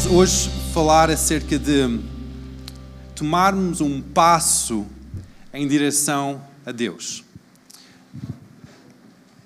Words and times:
vamos 0.00 0.06
hoje 0.06 0.50
falar 0.72 1.10
acerca 1.10 1.58
de 1.58 2.00
tomarmos 3.14 3.80
um 3.80 4.00
passo 4.00 4.86
em 5.52 5.66
direção 5.68 6.42
a 6.64 6.72
Deus. 6.72 7.22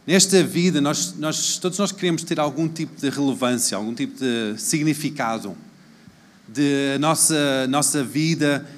Nesta 0.06 0.42
vida, 0.44 0.80
nós, 0.80 1.14
nós, 1.18 1.58
todos 1.58 1.78
nós 1.78 1.90
queremos 1.90 2.22
ter 2.22 2.38
algum 2.38 2.68
tipo 2.68 3.00
de 3.00 3.08
relevância, 3.08 3.76
algum 3.76 3.94
tipo 3.94 4.18
de 4.18 4.54
significado, 4.58 5.56
de 6.46 6.98
nossa, 7.00 7.66
nossa 7.68 8.04
vida 8.04 8.68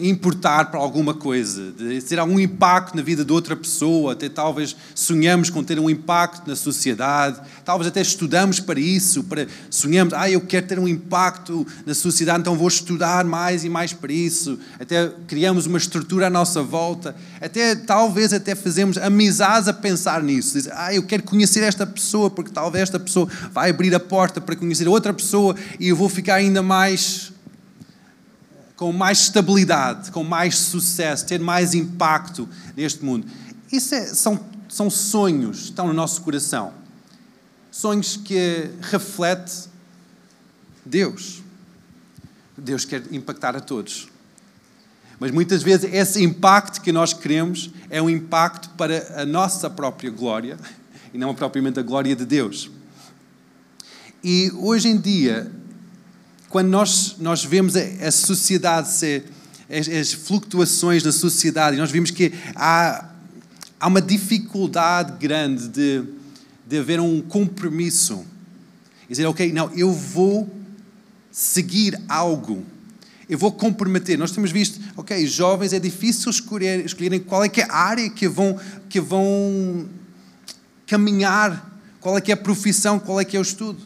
importar 0.00 0.70
para 0.70 0.80
alguma 0.80 1.14
coisa, 1.14 1.72
de 1.72 2.00
ter 2.02 2.18
algum 2.18 2.40
impacto 2.40 2.96
na 2.96 3.02
vida 3.02 3.24
de 3.24 3.32
outra 3.32 3.54
pessoa, 3.54 4.12
até 4.12 4.28
talvez 4.28 4.74
sonhamos 4.94 5.48
com 5.48 5.62
ter 5.62 5.78
um 5.78 5.88
impacto 5.88 6.46
na 6.48 6.56
sociedade, 6.56 7.40
talvez 7.64 7.86
até 7.88 8.00
estudamos 8.00 8.58
para 8.58 8.80
isso, 8.80 9.22
para 9.24 9.46
sonhamos, 9.70 10.12
ah, 10.14 10.28
eu 10.30 10.40
quero 10.40 10.66
ter 10.66 10.78
um 10.78 10.88
impacto 10.88 11.66
na 11.84 11.94
sociedade, 11.94 12.40
então 12.40 12.56
vou 12.56 12.68
estudar 12.68 13.24
mais 13.24 13.64
e 13.64 13.68
mais 13.68 13.92
para 13.92 14.12
isso, 14.12 14.58
até 14.80 15.10
criamos 15.28 15.66
uma 15.66 15.78
estrutura 15.78 16.26
à 16.26 16.30
nossa 16.30 16.62
volta, 16.62 17.14
até 17.40 17.76
talvez 17.76 18.32
até 18.32 18.54
fazemos 18.54 18.98
amizades 18.98 19.68
a 19.68 19.72
pensar 19.72 20.22
nisso, 20.22 20.54
diz, 20.54 20.68
ah, 20.72 20.92
eu 20.92 21.04
quero 21.04 21.22
conhecer 21.22 21.62
esta 21.62 21.86
pessoa, 21.86 22.28
porque 22.28 22.50
talvez 22.50 22.82
esta 22.82 22.98
pessoa 22.98 23.28
vai 23.52 23.70
abrir 23.70 23.94
a 23.94 24.00
porta 24.00 24.40
para 24.40 24.56
conhecer 24.56 24.88
outra 24.88 25.14
pessoa 25.14 25.54
e 25.78 25.88
eu 25.88 25.96
vou 25.96 26.08
ficar 26.08 26.34
ainda 26.34 26.62
mais 26.62 27.35
com 28.76 28.92
mais 28.92 29.20
estabilidade, 29.20 30.10
com 30.10 30.22
mais 30.22 30.56
sucesso, 30.58 31.26
ter 31.26 31.40
mais 31.40 31.74
impacto 31.74 32.48
neste 32.76 33.04
mundo. 33.04 33.26
Isso 33.72 33.94
é, 33.94 34.06
são, 34.06 34.38
são 34.68 34.90
sonhos 34.90 35.64
estão 35.64 35.86
no 35.86 35.94
nosso 35.94 36.20
coração. 36.20 36.72
Sonhos 37.70 38.16
que 38.16 38.70
refletem 38.82 39.64
Deus. 40.84 41.42
Deus 42.56 42.84
quer 42.84 43.02
impactar 43.10 43.56
a 43.56 43.60
todos. 43.60 44.08
Mas 45.18 45.30
muitas 45.30 45.62
vezes 45.62 45.92
esse 45.92 46.22
impacto 46.22 46.80
que 46.82 46.92
nós 46.92 47.14
queremos 47.14 47.70
é 47.88 48.00
um 48.00 48.10
impacto 48.10 48.68
para 48.70 49.22
a 49.22 49.24
nossa 49.24 49.70
própria 49.70 50.10
glória 50.10 50.58
e 51.12 51.18
não 51.18 51.34
propriamente 51.34 51.80
a 51.80 51.82
glória 51.82 52.14
de 52.14 52.26
Deus. 52.26 52.70
E 54.22 54.52
hoje 54.56 54.88
em 54.88 54.98
dia 54.98 55.50
quando 56.48 56.68
nós, 56.68 57.16
nós 57.18 57.44
vemos 57.44 57.76
a, 57.76 57.80
a 58.06 58.10
sociedade, 58.10 58.90
ser, 58.90 59.24
as, 59.68 59.88
as, 59.88 60.12
flutuações 60.12 61.02
da 61.02 61.12
sociedade, 61.12 61.76
nós 61.76 61.90
vimos 61.90 62.10
que 62.10 62.32
há, 62.54 63.10
há 63.80 63.86
uma 63.86 64.00
dificuldade 64.00 65.18
grande 65.18 65.68
de, 65.68 66.04
de 66.66 66.78
haver 66.78 67.00
um 67.00 67.20
compromisso. 67.20 68.24
E 69.08 69.12
dizer, 69.12 69.26
ok, 69.26 69.52
não, 69.52 69.70
eu 69.72 69.92
vou 69.92 70.48
seguir 71.30 72.00
algo. 72.08 72.64
Eu 73.28 73.38
vou 73.38 73.50
comprometer. 73.50 74.16
Nós 74.16 74.30
temos 74.30 74.52
visto, 74.52 74.80
ok, 74.96 75.26
jovens, 75.26 75.72
é 75.72 75.80
difícil 75.80 76.30
escolher, 76.30 76.84
escolherem 76.84 77.20
qual 77.20 77.44
é 77.44 77.48
que 77.48 77.60
é 77.60 77.64
a 77.64 77.76
área 77.76 78.08
que 78.08 78.28
vão, 78.28 78.58
que 78.88 79.00
vão 79.00 79.88
caminhar, 80.86 81.78
qual 82.00 82.16
é 82.16 82.20
que 82.20 82.30
é 82.30 82.34
a 82.34 82.36
profissão, 82.36 83.00
qual 83.00 83.20
é 83.20 83.24
que 83.24 83.36
é 83.36 83.40
o 83.40 83.42
estudo. 83.42 83.80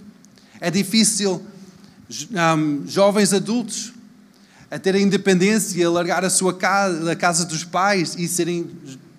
É 0.61 0.71
difícil 0.71 1.43
jovens 2.87 3.33
adultos 3.33 3.93
a 4.71 4.79
terem 4.79 5.03
independência, 5.03 5.87
a 5.87 5.91
largar 5.91 6.25
a 6.25 6.31
sua 6.31 6.55
casa, 6.55 7.11
a 7.11 7.17
casa 7.17 7.45
dos 7.45 7.65
pais 7.65 8.15
e 8.17 8.29
serem 8.29 8.71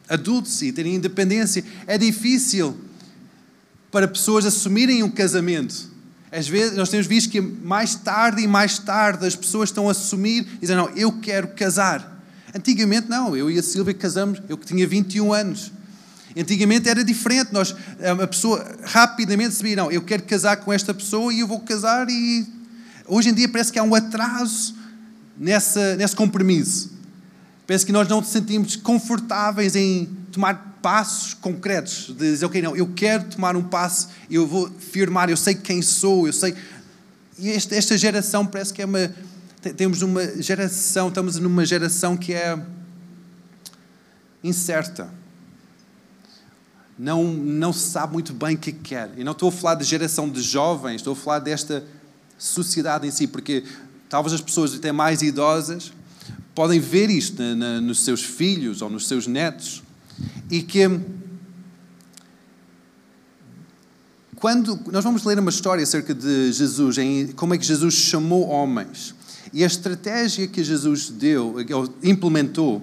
adultos 0.07 0.61
e 0.61 0.71
terem 0.71 0.95
independência. 0.95 1.63
É 1.87 1.97
difícil 1.97 2.77
para 3.91 4.07
pessoas 4.07 4.45
assumirem 4.45 5.03
um 5.03 5.09
casamento. 5.09 5.89
Às 6.31 6.47
vezes 6.47 6.77
nós 6.77 6.89
temos 6.89 7.07
visto 7.07 7.29
que 7.29 7.41
mais 7.41 7.95
tarde 7.95 8.41
e 8.41 8.47
mais 8.47 8.79
tarde 8.79 9.25
as 9.25 9.35
pessoas 9.35 9.69
estão 9.69 9.89
a 9.89 9.91
assumir 9.91 10.47
e 10.57 10.59
dizem, 10.61 10.77
não, 10.77 10.89
eu 10.95 11.11
quero 11.19 11.49
casar. 11.49 12.21
Antigamente 12.55 13.09
não, 13.09 13.35
eu 13.35 13.51
e 13.51 13.59
a 13.59 13.63
Silvia 13.63 13.93
casamos, 13.93 14.41
eu 14.47 14.57
que 14.57 14.65
tinha 14.65 14.87
21 14.87 15.33
anos. 15.33 15.71
Antigamente 16.37 16.87
era 16.87 17.03
diferente, 17.03 17.51
nós, 17.51 17.75
a 18.21 18.27
pessoa 18.27 18.65
rapidamente 18.83 19.53
sabia, 19.53 19.75
não, 19.75 19.91
eu 19.91 20.01
quero 20.01 20.23
casar 20.23 20.57
com 20.57 20.71
esta 20.71 20.93
pessoa 20.93 21.33
e 21.33 21.41
eu 21.41 21.47
vou 21.47 21.59
casar 21.59 22.09
e 22.09 22.60
Hoje 23.13 23.27
em 23.27 23.33
dia 23.33 23.49
parece 23.49 23.73
que 23.73 23.77
há 23.77 23.83
um 23.83 23.93
atraso 23.93 24.73
nessa, 25.37 25.97
nesse 25.97 26.15
compromisso. 26.15 26.93
Parece 27.67 27.85
que 27.85 27.91
nós 27.91 28.07
não 28.07 28.21
nos 28.21 28.29
sentimos 28.29 28.77
confortáveis 28.77 29.75
em 29.75 30.05
tomar 30.31 30.77
passos 30.81 31.33
concretos, 31.33 32.07
de 32.07 32.31
dizer, 32.31 32.45
ok, 32.45 32.61
não, 32.61 32.73
eu 32.73 32.87
quero 32.93 33.25
tomar 33.25 33.57
um 33.57 33.63
passo, 33.63 34.07
eu 34.29 34.47
vou 34.47 34.71
firmar, 34.79 35.29
eu 35.29 35.35
sei 35.35 35.55
quem 35.55 35.81
sou, 35.81 36.25
eu 36.25 36.31
sei. 36.31 36.55
E 37.37 37.49
esta, 37.49 37.75
esta 37.75 37.97
geração 37.97 38.47
parece 38.47 38.73
que 38.73 38.81
é 38.81 38.85
uma. 38.85 39.13
Temos 39.75 40.01
uma 40.01 40.41
geração, 40.41 41.09
estamos 41.09 41.35
numa 41.35 41.65
geração 41.65 42.15
que 42.15 42.33
é 42.33 42.57
incerta. 44.41 45.09
Não, 46.97 47.25
não 47.25 47.73
se 47.73 47.89
sabe 47.89 48.13
muito 48.13 48.31
bem 48.31 48.55
o 48.55 48.57
que 48.57 48.71
quer. 48.71 49.11
E 49.17 49.23
não 49.25 49.33
estou 49.33 49.49
a 49.49 49.51
falar 49.51 49.75
de 49.75 49.83
geração 49.83 50.29
de 50.29 50.41
jovens, 50.41 50.95
estou 50.95 51.11
a 51.11 51.15
falar 51.17 51.39
desta 51.39 51.85
sociedade 52.41 53.07
em 53.07 53.11
si, 53.11 53.27
porque 53.27 53.63
talvez 54.09 54.33
as 54.33 54.41
pessoas 54.41 54.73
até 54.73 54.91
mais 54.91 55.21
idosas 55.21 55.93
podem 56.55 56.79
ver 56.79 57.09
isto 57.11 57.39
na, 57.39 57.55
na, 57.55 57.81
nos 57.81 58.03
seus 58.03 58.23
filhos 58.23 58.81
ou 58.81 58.89
nos 58.89 59.07
seus 59.07 59.27
netos 59.27 59.83
e 60.49 60.63
que 60.63 60.89
quando 64.37 64.79
nós 64.91 65.03
vamos 65.03 65.23
ler 65.23 65.37
uma 65.37 65.51
história 65.51 65.83
acerca 65.83 66.15
de 66.15 66.51
Jesus, 66.51 66.97
em 66.97 67.27
como 67.27 67.53
é 67.53 67.59
que 67.59 67.65
Jesus 67.65 67.93
chamou 67.93 68.49
homens 68.49 69.13
e 69.53 69.63
a 69.63 69.67
estratégia 69.67 70.47
que 70.47 70.63
Jesus 70.63 71.11
deu, 71.11 71.57
implementou, 72.01 72.81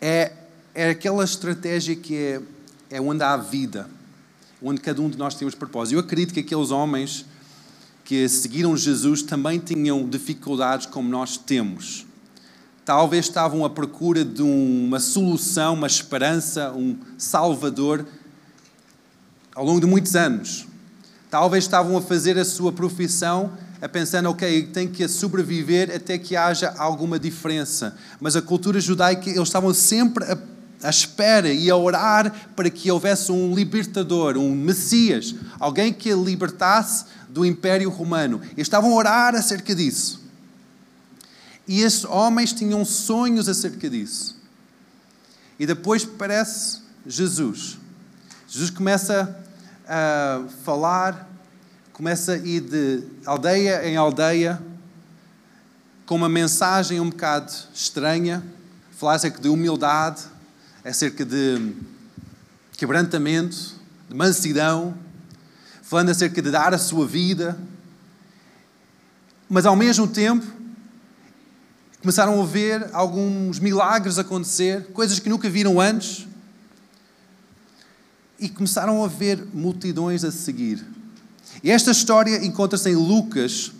é, 0.00 0.32
é 0.74 0.88
aquela 0.88 1.22
estratégia 1.22 1.94
que 1.94 2.16
é, 2.16 2.40
é 2.90 3.00
onde 3.00 3.22
há 3.22 3.36
vida 3.36 3.94
onde 4.62 4.80
cada 4.80 5.00
um 5.00 5.08
de 5.08 5.18
nós 5.18 5.34
temos 5.34 5.54
propósito. 5.54 5.94
Eu 5.94 6.00
acredito 6.00 6.32
que 6.32 6.40
aqueles 6.40 6.70
homens 6.70 7.24
que 8.04 8.28
seguiram 8.28 8.76
Jesus 8.76 9.22
também 9.22 9.58
tinham 9.58 10.08
dificuldades 10.08 10.86
como 10.86 11.08
nós 11.08 11.36
temos. 11.36 12.06
Talvez 12.84 13.26
estavam 13.26 13.64
à 13.64 13.70
procura 13.70 14.24
de 14.24 14.42
uma 14.42 15.00
solução, 15.00 15.74
uma 15.74 15.88
esperança, 15.88 16.70
um 16.70 16.96
salvador 17.18 18.06
ao 19.54 19.64
longo 19.64 19.80
de 19.80 19.86
muitos 19.86 20.14
anos. 20.14 20.66
Talvez 21.28 21.64
estavam 21.64 21.96
a 21.96 22.00
fazer 22.00 22.38
a 22.38 22.44
sua 22.44 22.70
profissão 22.70 23.52
a 23.80 23.88
pensar, 23.88 24.24
ok, 24.26 24.68
tem 24.68 24.88
que 24.88 25.06
sobreviver 25.08 25.94
até 25.94 26.16
que 26.16 26.36
haja 26.36 26.74
alguma 26.78 27.18
diferença. 27.18 27.96
Mas 28.20 28.36
a 28.36 28.42
cultura 28.42 28.80
judaica, 28.80 29.28
eles 29.28 29.42
estavam 29.42 29.74
sempre 29.74 30.24
a 30.24 30.38
à 30.82 30.90
espera 30.90 31.52
e 31.52 31.70
a 31.70 31.76
orar 31.76 32.50
para 32.54 32.70
que 32.70 32.90
houvesse 32.90 33.32
um 33.32 33.54
libertador, 33.54 34.36
um 34.36 34.54
Messias, 34.54 35.34
alguém 35.58 35.92
que 35.92 36.10
a 36.10 36.16
libertasse 36.16 37.06
do 37.28 37.44
Império 37.44 37.90
Romano. 37.90 38.40
E 38.56 38.60
estavam 38.60 38.92
a 38.92 38.94
orar 38.94 39.34
acerca 39.34 39.74
disso. 39.74 40.24
E 41.66 41.82
esses 41.82 42.04
homens 42.04 42.52
tinham 42.52 42.84
sonhos 42.84 43.48
acerca 43.48 43.90
disso. 43.90 44.36
E 45.58 45.66
depois 45.66 46.04
parece 46.04 46.80
Jesus. 47.06 47.78
Jesus 48.46 48.70
começa 48.70 49.36
a 49.88 50.44
falar, 50.64 51.28
começa 51.92 52.32
a 52.32 52.36
ir 52.36 52.60
de 52.60 53.02
aldeia 53.24 53.88
em 53.88 53.96
aldeia, 53.96 54.60
com 56.04 56.14
uma 56.14 56.28
mensagem 56.28 57.00
um 57.00 57.10
bocado 57.10 57.52
estranha, 57.74 58.44
falar 58.92 59.14
acerca 59.14 59.40
de 59.40 59.48
humildade, 59.48 60.22
acerca 60.86 61.24
de 61.24 61.72
quebrantamento, 62.76 63.74
de 64.08 64.14
mansidão, 64.14 64.96
falando 65.82 66.10
acerca 66.10 66.40
de 66.40 66.48
dar 66.48 66.72
a 66.72 66.78
sua 66.78 67.04
vida, 67.04 67.58
mas 69.48 69.66
ao 69.66 69.74
mesmo 69.74 70.06
tempo 70.06 70.46
começaram 72.00 72.40
a 72.40 72.46
ver 72.46 72.88
alguns 72.92 73.58
milagres 73.58 74.16
acontecer, 74.16 74.84
coisas 74.92 75.18
que 75.18 75.28
nunca 75.28 75.50
viram 75.50 75.80
antes, 75.80 76.26
e 78.38 78.48
começaram 78.48 79.02
a 79.02 79.08
ver 79.08 79.44
multidões 79.52 80.22
a 80.22 80.30
seguir. 80.30 80.84
E 81.64 81.70
esta 81.70 81.90
história 81.90 82.44
encontra-se 82.44 82.88
em 82.90 82.94
Lucas, 82.94 83.72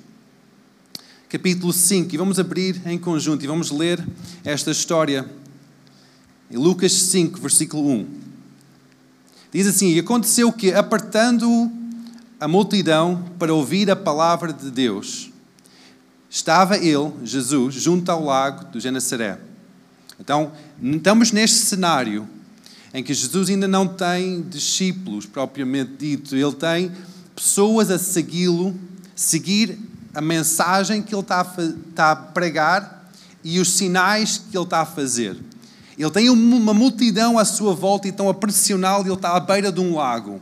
capítulo 1.28 1.72
5, 1.72 2.12
e 2.12 2.18
vamos 2.18 2.40
abrir 2.40 2.80
em 2.84 2.98
conjunto 2.98 3.44
e 3.44 3.46
vamos 3.46 3.70
ler 3.70 4.04
esta 4.44 4.72
história 4.72 5.28
em 6.50 6.56
Lucas 6.56 6.92
5, 6.92 7.40
versículo 7.40 7.88
1. 7.88 8.06
Diz 9.52 9.66
assim: 9.66 9.88
E 9.88 9.98
aconteceu 9.98 10.52
que, 10.52 10.72
apartando 10.72 11.70
a 12.38 12.46
multidão 12.46 13.24
para 13.38 13.54
ouvir 13.54 13.90
a 13.90 13.96
palavra 13.96 14.52
de 14.52 14.70
Deus, 14.70 15.30
estava 16.28 16.76
ele, 16.76 17.12
Jesus, 17.24 17.74
junto 17.74 18.10
ao 18.10 18.24
lago 18.24 18.66
do 18.66 18.80
Genezaré. 18.80 19.38
Então, 20.20 20.52
estamos 20.82 21.32
neste 21.32 21.58
cenário 21.58 22.28
em 22.92 23.02
que 23.02 23.12
Jesus 23.12 23.50
ainda 23.50 23.68
não 23.68 23.86
tem 23.86 24.42
discípulos 24.42 25.26
propriamente 25.26 25.92
dito, 25.98 26.34
ele 26.34 26.54
tem 26.54 26.90
pessoas 27.34 27.90
a 27.90 27.98
segui-lo 27.98 28.74
seguir 29.16 29.78
a 30.14 30.20
mensagem 30.20 31.02
que 31.02 31.14
ele 31.14 31.22
está 31.22 32.12
a 32.12 32.16
pregar 32.16 33.10
e 33.42 33.58
os 33.58 33.72
sinais 33.72 34.38
que 34.38 34.56
ele 34.56 34.64
está 34.64 34.82
a 34.82 34.86
fazer. 34.86 35.36
Ele 35.98 36.10
tem 36.10 36.28
uma 36.28 36.74
multidão 36.74 37.38
à 37.38 37.44
sua 37.44 37.74
volta 37.74 38.06
e 38.06 38.10
estão 38.10 38.28
a 38.28 38.34
pressioná-lo 38.34 39.04
ele 39.04 39.14
está 39.14 39.34
à 39.34 39.40
beira 39.40 39.72
de 39.72 39.80
um 39.80 39.94
lago. 39.94 40.40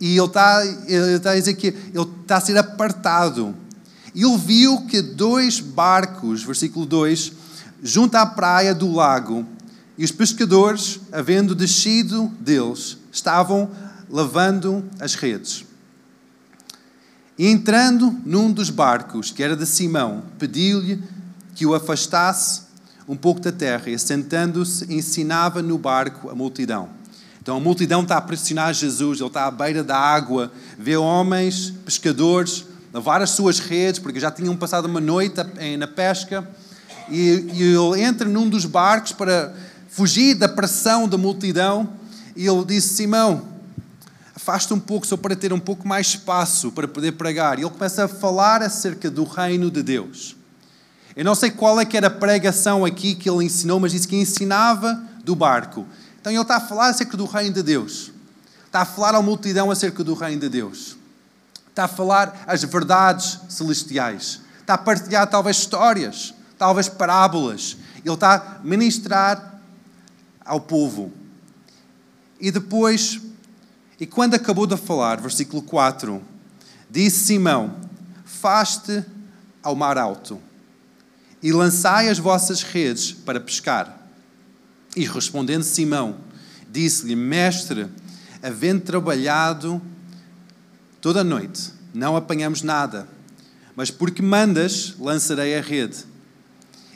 E 0.00 0.16
ele 0.16 0.26
está, 0.26 0.64
ele 0.64 1.16
está 1.16 1.30
a 1.32 1.34
dizer 1.34 1.54
que 1.54 1.68
ele 1.68 2.08
está 2.22 2.36
a 2.36 2.40
ser 2.40 2.56
apartado. 2.56 3.54
Ele 4.14 4.36
viu 4.38 4.82
que 4.82 5.02
dois 5.02 5.58
barcos, 5.60 6.42
versículo 6.44 6.86
2, 6.86 7.32
junto 7.82 8.14
à 8.14 8.24
praia 8.24 8.74
do 8.74 8.92
lago, 8.92 9.46
e 9.98 10.04
os 10.04 10.12
pescadores, 10.12 11.00
havendo 11.10 11.54
descido 11.54 12.30
deles, 12.38 12.98
estavam 13.10 13.70
lavando 14.08 14.84
as 15.00 15.14
redes. 15.14 15.64
E 17.38 17.46
entrando 17.46 18.14
num 18.24 18.52
dos 18.52 18.70
barcos, 18.70 19.30
que 19.30 19.42
era 19.42 19.56
de 19.56 19.66
Simão, 19.66 20.22
pediu-lhe 20.38 21.02
que 21.54 21.66
o 21.66 21.74
afastasse 21.74 22.62
um 23.08 23.16
pouco 23.16 23.40
da 23.40 23.52
terra 23.52 23.88
e, 23.88 23.94
assentando-se, 23.94 24.92
ensinava 24.92 25.62
no 25.62 25.78
barco 25.78 26.28
a 26.28 26.34
multidão. 26.34 26.88
Então 27.40 27.56
a 27.56 27.60
multidão 27.60 28.02
está 28.02 28.16
a 28.16 28.20
pressionar 28.20 28.74
Jesus, 28.74 29.20
ele 29.20 29.28
está 29.28 29.46
à 29.46 29.50
beira 29.50 29.84
da 29.84 29.96
água, 29.96 30.50
vê 30.76 30.96
homens, 30.96 31.72
pescadores, 31.84 32.64
lavar 32.92 33.22
as 33.22 33.30
suas 33.30 33.60
redes, 33.60 34.00
porque 34.00 34.18
já 34.18 34.30
tinham 34.32 34.56
passado 34.56 34.86
uma 34.86 35.00
noite 35.00 35.36
na 35.78 35.86
pesca, 35.86 36.48
e, 37.08 37.46
e 37.52 37.62
ele 37.62 38.02
entra 38.02 38.28
num 38.28 38.48
dos 38.48 38.64
barcos 38.64 39.12
para 39.12 39.54
fugir 39.88 40.34
da 40.34 40.48
pressão 40.48 41.08
da 41.08 41.16
multidão, 41.16 41.88
e 42.34 42.46
ele 42.48 42.64
disse: 42.64 42.94
Simão, 42.94 43.46
afasta 44.34 44.74
um 44.74 44.80
pouco 44.80 45.06
só 45.06 45.16
para 45.16 45.36
ter 45.36 45.52
um 45.52 45.60
pouco 45.60 45.86
mais 45.86 46.08
espaço 46.08 46.72
para 46.72 46.86
poder 46.86 47.12
pregar. 47.12 47.58
E 47.58 47.62
ele 47.62 47.70
começa 47.70 48.04
a 48.04 48.08
falar 48.08 48.62
acerca 48.62 49.10
do 49.10 49.22
reino 49.24 49.70
de 49.70 49.82
Deus. 49.82 50.36
Eu 51.16 51.24
não 51.24 51.34
sei 51.34 51.50
qual 51.50 51.80
é 51.80 51.86
que 51.86 51.96
era 51.96 52.08
a 52.08 52.10
pregação 52.10 52.84
aqui 52.84 53.14
que 53.14 53.28
ele 53.28 53.42
ensinou, 53.42 53.80
mas 53.80 53.92
disse 53.92 54.06
que 54.06 54.14
ensinava 54.14 55.02
do 55.24 55.34
barco. 55.34 55.86
Então 56.20 56.30
ele 56.30 56.42
está 56.42 56.56
a 56.56 56.60
falar 56.60 56.88
acerca 56.88 57.16
do 57.16 57.24
reino 57.24 57.54
de 57.54 57.62
Deus. 57.62 58.12
Está 58.66 58.82
a 58.82 58.84
falar 58.84 59.14
à 59.14 59.22
multidão 59.22 59.70
acerca 59.70 60.04
do 60.04 60.12
reino 60.12 60.42
de 60.42 60.50
Deus. 60.50 60.94
Está 61.70 61.84
a 61.84 61.88
falar 61.88 62.44
as 62.46 62.62
verdades 62.64 63.40
celestiais. 63.48 64.42
Está 64.60 64.74
a 64.74 64.78
partilhar 64.78 65.26
talvez 65.26 65.56
histórias, 65.56 66.34
talvez 66.58 66.86
parábolas. 66.86 67.78
Ele 68.04 68.12
está 68.12 68.34
a 68.34 68.58
ministrar 68.62 69.58
ao 70.44 70.60
povo. 70.60 71.10
E 72.38 72.50
depois, 72.50 73.22
e 73.98 74.06
quando 74.06 74.34
acabou 74.34 74.66
de 74.66 74.76
falar, 74.76 75.18
versículo 75.18 75.62
4, 75.62 76.22
disse 76.90 77.24
Simão: 77.24 77.74
Faste 78.26 79.02
ao 79.62 79.74
mar 79.74 79.96
alto 79.96 80.38
e 81.42 81.52
lançai 81.52 82.08
as 82.08 82.18
vossas 82.18 82.62
redes 82.62 83.12
para 83.12 83.40
pescar. 83.40 84.08
E 84.96 85.04
respondendo 85.04 85.62
Simão, 85.62 86.18
disse-lhe: 86.70 87.14
Mestre, 87.14 87.86
havendo 88.42 88.82
trabalhado 88.82 89.80
toda 91.00 91.20
a 91.20 91.24
noite, 91.24 91.72
não 91.92 92.16
apanhamos 92.16 92.62
nada, 92.62 93.08
mas 93.74 93.90
porque 93.90 94.22
mandas, 94.22 94.94
lançarei 94.98 95.56
a 95.56 95.60
rede. 95.60 96.04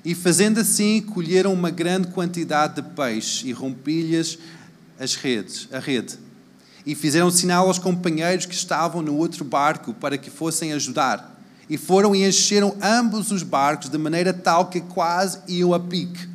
E 0.02 0.14
fazendo 0.14 0.60
assim, 0.60 1.02
colheram 1.02 1.52
uma 1.52 1.70
grande 1.70 2.08
quantidade 2.08 2.76
de 2.76 2.88
peixe 2.94 3.48
e 3.48 3.52
rompi-lhes 3.52 4.38
as 4.98 5.14
redes, 5.14 5.69
a 5.70 5.78
rede. 5.78 6.19
E 6.86 6.94
fizeram 6.94 7.31
sinal 7.31 7.69
aos 7.69 7.78
companheiros 7.78 8.46
que 8.46 8.54
estavam 8.54 9.02
no 9.02 9.14
outro 9.14 9.44
barco 9.44 9.93
para 9.93 10.16
que 10.16 10.31
fossem 10.31 10.72
ajudar 10.72 11.30
e 11.70 11.78
foram 11.78 12.17
e 12.17 12.26
encheram 12.26 12.76
ambos 12.82 13.31
os 13.31 13.44
barcos 13.44 13.88
de 13.88 13.96
maneira 13.96 14.34
tal 14.34 14.67
que 14.67 14.81
quase 14.81 15.38
iam 15.46 15.72
a 15.72 15.78
pique. 15.78 16.28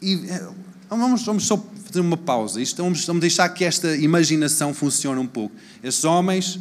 E 0.00 0.14
eh, 0.30 0.48
vamos, 0.88 1.22
vamos 1.22 1.46
só 1.46 1.62
fazer 1.84 2.00
uma 2.00 2.16
pausa. 2.16 2.58
Isto, 2.58 2.82
vamos, 2.82 3.04
vamos 3.04 3.20
deixar 3.20 3.46
que 3.50 3.62
esta 3.62 3.94
imaginação 3.96 4.72
funcione 4.72 5.20
um 5.20 5.26
pouco. 5.26 5.54
Esses 5.84 6.04
homens 6.04 6.58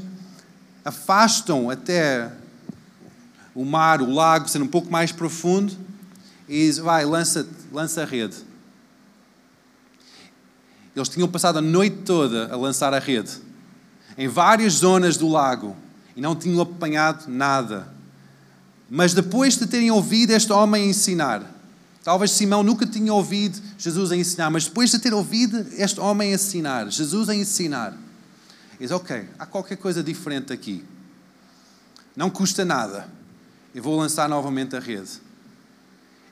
afastam 0.83 1.69
até 1.69 2.29
o 3.55 3.63
mar, 3.63 4.01
o 4.01 4.11
lago, 4.11 4.49
sendo 4.49 4.65
um 4.65 4.69
pouco 4.69 4.91
mais 4.91 5.13
profundo, 5.13 5.71
e 6.49 6.65
diz, 6.65 6.79
vai, 6.79 7.05
lança, 7.05 7.47
lança 7.71 8.01
a 8.01 8.05
rede. 8.05 8.35
Eles 10.93 11.07
tinham 11.07 11.29
passado 11.29 11.59
a 11.59 11.61
noite 11.61 11.95
toda 12.03 12.53
a 12.53 12.57
lançar 12.57 12.93
a 12.93 12.99
rede, 12.99 13.37
em 14.17 14.27
várias 14.27 14.73
zonas 14.73 15.15
do 15.15 15.29
lago 15.29 15.77
e 16.19 16.21
não 16.21 16.35
tinham 16.35 16.59
apanhado 16.59 17.31
nada. 17.31 17.87
Mas 18.89 19.13
depois 19.13 19.55
de 19.57 19.65
terem 19.65 19.89
ouvido 19.89 20.31
este 20.31 20.51
homem 20.51 20.89
ensinar, 20.89 21.49
talvez 22.03 22.31
Simão 22.31 22.61
nunca 22.61 22.85
tinha 22.85 23.13
ouvido 23.13 23.57
Jesus 23.77 24.11
a 24.11 24.17
ensinar, 24.17 24.49
mas 24.49 24.65
depois 24.65 24.91
de 24.91 24.99
ter 24.99 25.13
ouvido 25.13 25.65
este 25.77 25.97
homem 25.97 26.33
ensinar, 26.33 26.91
Jesus 26.91 27.29
a 27.29 27.35
ensinar, 27.35 27.97
diz: 28.77 28.91
Ok, 28.91 29.29
há 29.39 29.45
qualquer 29.45 29.77
coisa 29.77 30.03
diferente 30.03 30.51
aqui. 30.51 30.83
Não 32.17 32.29
custa 32.29 32.65
nada. 32.65 33.07
Eu 33.73 33.81
vou 33.81 33.97
lançar 33.97 34.27
novamente 34.27 34.75
a 34.75 34.79
rede. 34.81 35.21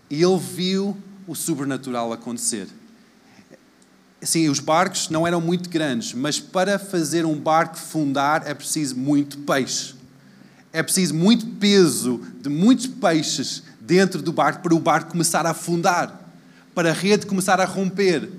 E 0.10 0.22
ele 0.22 0.38
viu 0.38 0.98
o 1.26 1.34
sobrenatural 1.34 2.12
acontecer. 2.12 2.68
Sim, 4.22 4.50
os 4.50 4.60
barcos 4.60 5.10
não 5.10 5.28
eram 5.28 5.40
muito 5.40 5.70
grandes, 5.70 6.14
mas 6.14 6.40
para 6.40 6.80
fazer 6.80 7.26
um 7.26 7.40
barco 7.40 7.78
fundar 7.78 8.48
é 8.48 8.54
preciso 8.54 8.96
muito 8.96 9.38
peixe. 9.40 9.96
É 10.74 10.82
preciso 10.82 11.14
muito 11.14 11.46
peso 11.46 12.22
de 12.42 12.50
muitos 12.50 12.88
peixes 12.88 13.64
dentro 13.80 14.22
do 14.22 14.34
barco 14.34 14.62
para 14.64 14.76
o 14.76 14.80
barco 14.80 15.12
começar 15.12 15.46
a 15.46 15.52
afundar, 15.52 16.20
para 16.74 16.90
a 16.90 16.94
rede 16.94 17.26
começar 17.26 17.60
a 17.62 17.66
romper. 17.66 18.30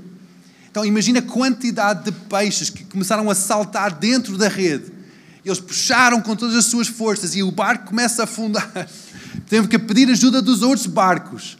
Então 0.70 0.84
imagina 0.84 1.20
a 1.20 1.22
quantidade 1.22 2.04
de 2.04 2.12
peixes 2.12 2.70
que 2.70 2.84
começaram 2.84 3.30
a 3.30 3.34
saltar 3.34 3.92
dentro 3.92 4.36
da 4.36 4.48
rede. 4.48 4.92
Eles 5.44 5.60
puxaram 5.60 6.20
com 6.20 6.36
todas 6.36 6.56
as 6.56 6.66
suas 6.66 6.88
forças 6.88 7.34
e 7.34 7.42
o 7.42 7.50
barco 7.50 7.86
começa 7.86 8.22
a 8.22 8.24
afundar. 8.24 8.88
Teve 9.48 9.68
que 9.68 9.78
pedir 9.78 10.10
ajuda 10.10 10.42
dos 10.42 10.62
outros 10.62 10.86
barcos. 10.86 11.56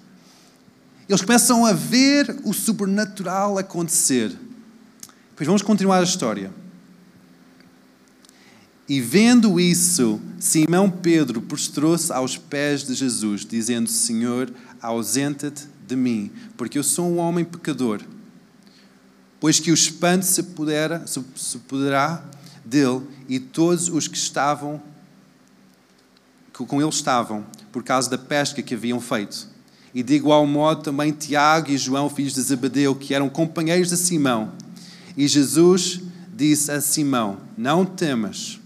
Eles 1.09 1.23
começam 1.23 1.65
a 1.65 1.73
ver 1.73 2.39
o 2.45 2.53
sobrenatural 2.53 3.57
acontecer. 3.57 4.37
Pois 5.35 5.47
vamos 5.47 5.63
continuar 5.63 6.01
a 6.01 6.03
história. 6.03 6.53
E 8.87 9.01
vendo 9.01 9.59
isso, 9.59 10.21
Simão 10.39 10.91
Pedro 10.91 11.41
prostrou-se 11.41 12.13
aos 12.13 12.37
pés 12.37 12.85
de 12.85 12.95
Jesus, 12.95 13.45
dizendo: 13.47 13.89
Senhor, 13.89 14.53
ausenta-te 14.83 15.67
de 15.87 15.97
mim, 15.97 16.31
porque 16.57 16.79
eu 16.79 16.83
sou 16.83 17.07
um 17.11 17.19
homem 17.19 17.45
pecador. 17.45 18.03
Pois 19.41 19.61
que 19.61 19.71
o 19.71 19.75
espanto 19.75 20.27
se, 20.27 20.43
pudera, 20.43 21.07
se, 21.07 21.23
se 21.37 21.59
poderá 21.59 22.25
dele 22.65 23.03
e 23.29 23.39
todos 23.39 23.89
os 23.89 24.09
que 24.09 24.17
estavam, 24.17 24.83
que 26.53 26.65
com 26.67 26.81
ele 26.81 26.91
estavam, 26.91 27.47
por 27.71 27.83
causa 27.83 28.11
da 28.11 28.19
pesca 28.19 28.63
que 28.63 28.75
haviam 28.75 29.01
feito. 29.01 29.49
E 29.95 30.03
de 30.03 30.15
igual 30.15 30.47
modo 30.47 30.83
também 30.83 31.13
Tiago 31.13 31.71
e 31.71 31.79
João, 31.79 32.11
filhos 32.11 32.35
de 32.35 32.43
Zebedeu, 32.43 32.95
que 32.95 33.15
eram 33.15 33.29
companheiros 33.29 33.89
de 33.89 33.97
Simão. 33.97 34.53
E 35.17 35.27
Jesus 35.27 36.01
disse 36.35 36.71
a 36.71 36.81
Simão: 36.81 37.39
Não 37.57 37.85
temas, 37.85 38.61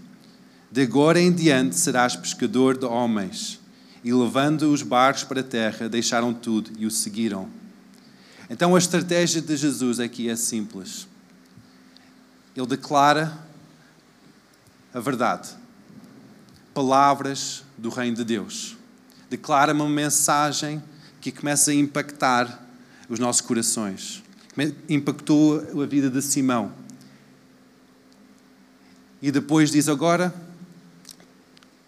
de 0.71 0.81
agora 0.81 1.19
em 1.19 1.31
diante 1.31 1.75
serás 1.75 2.15
pescador 2.15 2.77
de 2.77 2.85
homens. 2.85 3.59
E 4.03 4.11
levando 4.11 4.63
os 4.71 4.81
barcos 4.81 5.23
para 5.23 5.39
a 5.39 5.43
terra, 5.43 5.87
deixaram 5.87 6.33
tudo 6.33 6.71
e 6.77 6.85
o 6.85 6.91
seguiram. 6.91 7.47
Então 8.49 8.75
a 8.75 8.77
estratégia 8.77 9.41
de 9.41 9.55
Jesus 9.55 9.99
aqui 9.99 10.29
é 10.29 10.35
simples. 10.35 11.07
Ele 12.55 12.67
declara 12.67 13.35
a 14.93 14.99
verdade, 14.99 15.49
palavras 16.73 17.63
do 17.77 17.89
Reino 17.89 18.17
de 18.17 18.23
Deus. 18.23 18.77
Declara 19.29 19.73
uma 19.73 19.89
mensagem 19.89 20.83
que 21.23 21.31
começa 21.31 21.71
a 21.71 21.73
impactar 21.73 22.61
os 23.07 23.17
nossos 23.17 23.39
corações. 23.39 24.21
Impactou 24.89 25.81
a 25.81 25.85
vida 25.85 26.09
de 26.09 26.21
Simão. 26.21 26.73
E 29.21 29.31
depois 29.31 29.71
diz 29.71 29.87
agora: 29.87 30.35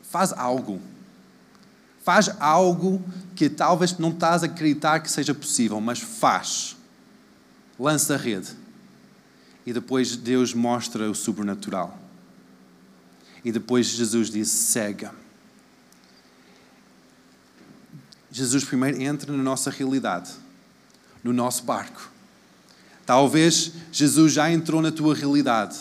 faz 0.04 0.32
algo. 0.32 0.80
Faz 2.02 2.30
algo 2.40 3.04
que 3.36 3.50
talvez 3.50 3.98
não 3.98 4.12
estás 4.12 4.42
a 4.42 4.46
acreditar 4.46 5.02
que 5.02 5.12
seja 5.12 5.34
possível, 5.34 5.82
mas 5.82 6.00
faz. 6.00 6.78
Lança 7.78 8.14
a 8.14 8.18
rede. 8.18 8.56
E 9.66 9.74
depois 9.74 10.16
Deus 10.16 10.54
mostra 10.54 11.12
o 11.12 11.16
sobrenatural. 11.16 12.00
E 13.44 13.52
depois 13.52 13.88
Jesus 13.88 14.30
diz: 14.30 14.48
cega 14.48 15.25
Jesus 18.36 18.66
primeiro 18.66 19.02
entra 19.02 19.32
na 19.32 19.42
nossa 19.42 19.72
realidade, 19.72 20.30
no 21.24 21.32
nosso 21.32 21.64
barco. 21.64 22.12
Talvez 23.06 23.72
Jesus 23.94 24.34
já 24.34 24.52
entrou 24.52 24.82
na 24.82 24.92
tua 24.92 25.16
realidade. 25.16 25.78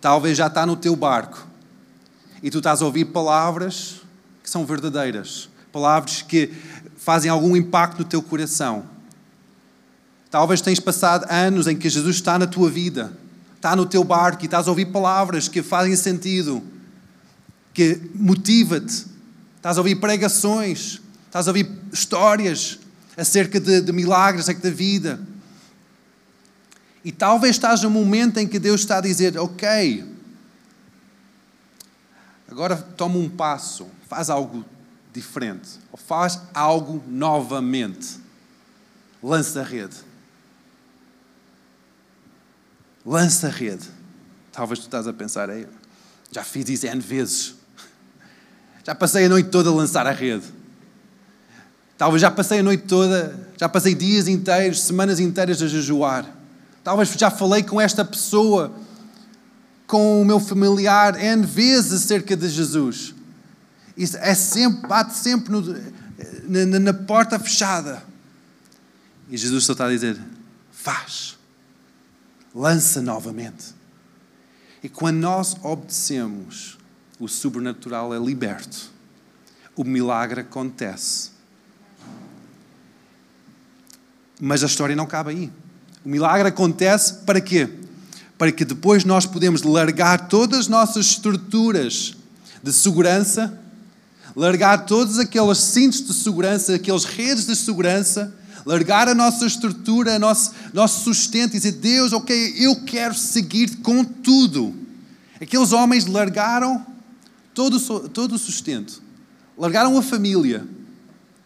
Talvez 0.00 0.38
já 0.38 0.46
está 0.46 0.64
no 0.64 0.76
teu 0.76 0.96
barco. 0.96 1.46
e 2.42 2.50
tu 2.50 2.56
estás 2.56 2.80
a 2.80 2.86
ouvir 2.86 3.04
palavras 3.04 4.00
que 4.42 4.48
são 4.48 4.64
verdadeiras, 4.64 5.50
palavras 5.70 6.22
que 6.22 6.54
fazem 6.96 7.30
algum 7.30 7.54
impacto 7.54 7.98
no 7.98 8.04
teu 8.06 8.22
coração. 8.22 8.86
Talvez 10.30 10.62
tens 10.62 10.80
passado 10.80 11.26
anos 11.30 11.66
em 11.66 11.76
que 11.76 11.90
Jesus 11.90 12.16
está 12.16 12.38
na 12.38 12.46
tua 12.46 12.70
vida, 12.70 13.12
está 13.56 13.76
no 13.76 13.84
teu 13.84 14.02
barco 14.02 14.42
e 14.42 14.46
estás 14.46 14.66
a 14.66 14.70
ouvir 14.70 14.86
palavras 14.86 15.48
que 15.48 15.62
fazem 15.62 15.94
sentido, 15.96 16.62
que 17.74 18.10
motiva-te. 18.14 19.04
Estás 19.58 19.76
a 19.76 19.82
ouvir 19.82 19.96
pregações, 19.96 21.02
estás 21.30 21.46
a 21.46 21.52
ouvir 21.52 21.70
histórias 21.92 22.80
acerca 23.16 23.60
de, 23.60 23.80
de 23.80 23.92
milagres, 23.92 24.44
acerca 24.44 24.62
da 24.62 24.74
vida. 24.74 25.20
E 27.04 27.12
talvez 27.12 27.54
estás 27.54 27.82
num 27.82 27.90
momento 27.90 28.38
em 28.38 28.48
que 28.48 28.58
Deus 28.58 28.80
está 28.80 28.98
a 28.98 29.00
dizer: 29.00 29.38
Ok, 29.38 30.04
agora 32.50 32.76
toma 32.76 33.16
um 33.16 33.28
passo, 33.28 33.86
faz 34.08 34.28
algo 34.28 34.64
diferente, 35.12 35.70
ou 35.92 35.98
faz 35.98 36.40
algo 36.52 37.02
novamente. 37.06 38.18
Lança 39.22 39.60
a 39.60 39.64
rede. 39.64 39.96
Lança 43.06 43.46
a 43.46 43.50
rede. 43.50 43.88
Talvez 44.50 44.80
tu 44.80 44.86
estás 44.86 45.06
a 45.06 45.12
pensar, 45.12 45.48
já 46.32 46.42
fiz 46.42 46.68
isso 46.68 46.86
N 46.86 47.00
vezes. 47.00 47.54
Já 48.84 48.94
passei 48.94 49.26
a 49.26 49.28
noite 49.28 49.50
toda 49.50 49.68
a 49.68 49.72
lançar 49.72 50.06
a 50.06 50.10
rede. 50.10 50.59
Talvez 52.00 52.22
já 52.22 52.30
passei 52.30 52.60
a 52.60 52.62
noite 52.62 52.84
toda, 52.84 53.38
já 53.58 53.68
passei 53.68 53.94
dias 53.94 54.26
inteiros, 54.26 54.80
semanas 54.84 55.20
inteiras 55.20 55.60
a 55.60 55.68
jejuar. 55.68 56.24
Talvez 56.82 57.10
já 57.10 57.30
falei 57.30 57.62
com 57.62 57.78
esta 57.78 58.02
pessoa, 58.02 58.74
com 59.86 60.22
o 60.22 60.24
meu 60.24 60.40
familiar, 60.40 61.22
N 61.22 61.44
vezes 61.44 61.92
acerca 61.92 62.34
de 62.34 62.48
Jesus. 62.48 63.14
Isso 63.98 64.16
é 64.16 64.34
sempre, 64.34 64.88
bate 64.88 65.12
sempre 65.12 65.52
no, 65.52 65.62
na, 66.48 66.78
na, 66.80 66.94
porta 66.94 67.38
fechada. 67.38 68.02
E 69.28 69.36
Jesus 69.36 69.64
só 69.64 69.72
está 69.72 69.84
a 69.84 69.90
dizer: 69.90 70.18
faz, 70.72 71.36
lança 72.54 73.02
novamente. 73.02 73.74
E 74.82 74.88
quando 74.88 75.18
nós 75.18 75.54
obedecemos, 75.62 76.78
o 77.18 77.28
sobrenatural 77.28 78.14
é 78.14 78.18
liberto, 78.18 78.90
o 79.76 79.84
milagre 79.84 80.40
acontece. 80.40 81.39
Mas 84.40 84.62
a 84.62 84.66
história 84.66 84.96
não 84.96 85.06
cabe 85.06 85.30
aí. 85.30 85.52
O 86.04 86.08
milagre 86.08 86.48
acontece 86.48 87.14
para 87.26 87.40
quê? 87.40 87.68
Para 88.38 88.50
que 88.50 88.64
depois 88.64 89.04
nós 89.04 89.26
podemos 89.26 89.62
largar 89.62 90.28
todas 90.28 90.60
as 90.60 90.68
nossas 90.68 91.06
estruturas 91.06 92.14
de 92.62 92.72
segurança, 92.72 93.60
largar 94.34 94.86
todos 94.86 95.18
aqueles 95.18 95.58
cintos 95.58 96.06
de 96.06 96.14
segurança, 96.14 96.74
aqueles 96.74 97.04
redes 97.04 97.46
de 97.46 97.54
segurança, 97.54 98.34
largar 98.64 99.08
a 99.08 99.14
nossa 99.14 99.44
estrutura, 99.44 100.18
nosso, 100.18 100.52
nosso 100.72 101.04
sustento 101.04 101.50
e 101.50 101.58
dizer: 101.58 101.72
Deus, 101.72 102.12
ok, 102.14 102.54
eu 102.56 102.76
quero 102.84 103.14
seguir 103.14 103.76
com 103.76 104.02
tudo. 104.02 104.74
Aqueles 105.38 105.72
homens 105.72 106.06
largaram 106.06 106.84
todo, 107.54 107.78
todo 108.08 108.34
o 108.34 108.38
sustento, 108.38 109.02
largaram 109.56 109.98
a 109.98 110.02
família. 110.02 110.66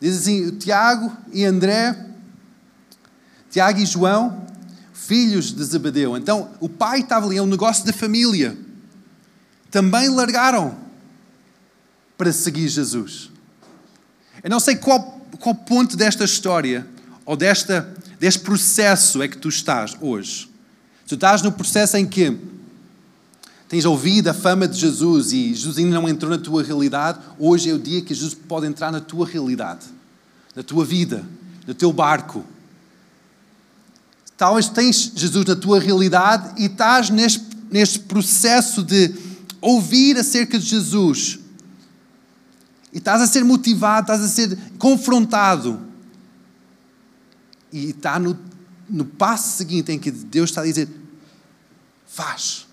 Diz 0.00 0.18
assim: 0.18 0.50
Tiago 0.52 1.12
e 1.32 1.44
André 1.44 2.13
Tiago 3.54 3.78
e 3.78 3.86
João, 3.86 4.44
filhos 4.92 5.52
de 5.52 5.62
Zebedeu. 5.62 6.16
Então, 6.16 6.50
o 6.58 6.68
pai 6.68 7.02
estava 7.02 7.24
ali, 7.24 7.36
é 7.36 7.42
um 7.42 7.46
negócio 7.46 7.84
de 7.84 7.92
família. 7.92 8.58
Também 9.70 10.08
largaram 10.08 10.76
para 12.18 12.32
seguir 12.32 12.66
Jesus. 12.66 13.30
Eu 14.42 14.50
não 14.50 14.58
sei 14.58 14.74
qual, 14.74 15.20
qual 15.38 15.54
ponto 15.54 15.96
desta 15.96 16.24
história 16.24 16.84
ou 17.24 17.36
desta, 17.36 17.94
deste 18.18 18.40
processo 18.40 19.22
é 19.22 19.28
que 19.28 19.38
tu 19.38 19.48
estás 19.48 19.96
hoje. 20.00 20.50
Tu 21.06 21.14
estás 21.14 21.40
no 21.40 21.52
processo 21.52 21.96
em 21.96 22.04
que 22.04 22.36
tens 23.68 23.84
ouvido 23.84 24.30
a 24.30 24.34
fama 24.34 24.66
de 24.66 24.80
Jesus 24.80 25.30
e 25.30 25.54
Jesus 25.54 25.78
ainda 25.78 25.94
não 25.94 26.08
entrou 26.08 26.28
na 26.28 26.38
tua 26.38 26.64
realidade. 26.64 27.20
Hoje 27.38 27.70
é 27.70 27.72
o 27.72 27.78
dia 27.78 28.02
que 28.02 28.14
Jesus 28.14 28.34
pode 28.34 28.66
entrar 28.66 28.90
na 28.90 29.00
tua 29.00 29.24
realidade, 29.24 29.86
na 30.56 30.64
tua 30.64 30.84
vida, 30.84 31.24
no 31.68 31.72
teu 31.72 31.92
barco 31.92 32.44
Talvez 34.44 34.68
tens 34.68 35.10
Jesus 35.16 35.46
na 35.46 35.56
tua 35.56 35.80
realidade 35.80 36.60
e 36.60 36.66
estás 36.66 37.08
neste, 37.08 37.42
neste 37.70 37.98
processo 38.00 38.82
de 38.82 39.14
ouvir 39.58 40.18
acerca 40.18 40.58
de 40.58 40.66
Jesus. 40.66 41.38
E 42.92 42.98
estás 42.98 43.22
a 43.22 43.26
ser 43.26 43.42
motivado, 43.42 44.02
estás 44.02 44.20
a 44.20 44.28
ser 44.28 44.58
confrontado. 44.78 45.80
E 47.72 47.88
está 47.88 48.18
no, 48.18 48.38
no 48.86 49.06
passo 49.06 49.56
seguinte 49.56 49.90
em 49.92 49.98
que 49.98 50.10
Deus 50.10 50.50
está 50.50 50.60
a 50.60 50.64
dizer: 50.64 50.90
faz. 52.06 52.66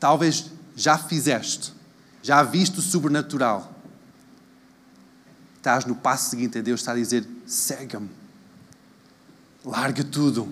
Talvez 0.00 0.46
já 0.74 0.98
fizeste, 0.98 1.72
já 2.20 2.42
viste 2.42 2.80
o 2.80 2.82
sobrenatural. 2.82 3.80
Estás 5.56 5.84
no 5.84 5.94
passo 5.94 6.30
seguinte 6.30 6.58
em 6.58 6.62
Deus 6.64 6.80
está 6.80 6.90
a 6.90 6.96
dizer: 6.96 7.24
segue-me 7.46 8.19
Larga 9.64 10.04
tudo. 10.04 10.48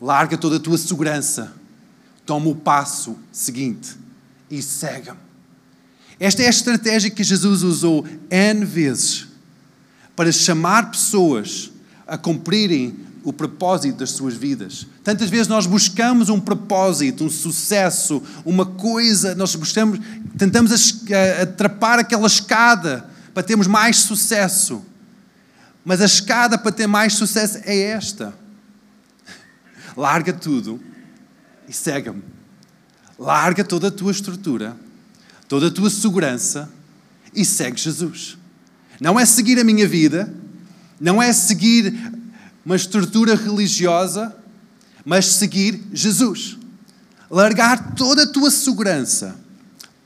Larga 0.00 0.36
toda 0.36 0.56
a 0.56 0.60
tua 0.60 0.78
segurança. 0.78 1.52
Toma 2.24 2.48
o 2.48 2.54
passo 2.54 3.16
seguinte 3.32 3.96
e 4.50 4.62
segue-me. 4.62 5.18
Esta 6.18 6.42
é 6.42 6.46
a 6.46 6.50
estratégia 6.50 7.10
que 7.10 7.22
Jesus 7.22 7.62
usou 7.62 8.06
N 8.30 8.64
vezes 8.64 9.26
para 10.14 10.32
chamar 10.32 10.90
pessoas 10.90 11.70
a 12.06 12.16
cumprirem 12.16 12.96
o 13.22 13.32
propósito 13.32 13.98
das 13.98 14.10
suas 14.12 14.34
vidas. 14.34 14.86
Tantas 15.02 15.28
vezes 15.28 15.48
nós 15.48 15.66
buscamos 15.66 16.28
um 16.28 16.40
propósito, 16.40 17.24
um 17.24 17.30
sucesso, 17.30 18.22
uma 18.44 18.64
coisa, 18.64 19.34
nós 19.34 19.54
buscamos, 19.56 19.98
tentamos 20.38 21.02
atrapar 21.42 21.98
aquela 21.98 22.26
escada 22.26 23.10
para 23.34 23.42
termos 23.42 23.66
mais 23.66 23.96
sucesso. 23.96 24.82
Mas 25.86 26.00
a 26.00 26.04
escada 26.04 26.58
para 26.58 26.72
ter 26.72 26.88
mais 26.88 27.14
sucesso 27.14 27.58
é 27.62 27.78
esta. 27.78 28.34
Larga 29.96 30.32
tudo 30.32 30.80
e 31.68 31.72
segue-me. 31.72 32.24
Larga 33.16 33.62
toda 33.62 33.86
a 33.86 33.90
tua 33.92 34.10
estrutura, 34.10 34.76
toda 35.46 35.68
a 35.68 35.70
tua 35.70 35.88
segurança 35.88 36.68
e 37.32 37.44
segue 37.44 37.80
Jesus. 37.80 38.36
Não 39.00 39.18
é 39.18 39.24
seguir 39.24 39.60
a 39.60 39.64
minha 39.64 39.86
vida, 39.86 40.34
não 41.00 41.22
é 41.22 41.32
seguir 41.32 41.94
uma 42.64 42.74
estrutura 42.74 43.36
religiosa, 43.36 44.36
mas 45.04 45.34
seguir 45.34 45.84
Jesus. 45.92 46.58
Largar 47.30 47.94
toda 47.94 48.24
a 48.24 48.26
tua 48.26 48.50
segurança, 48.50 49.36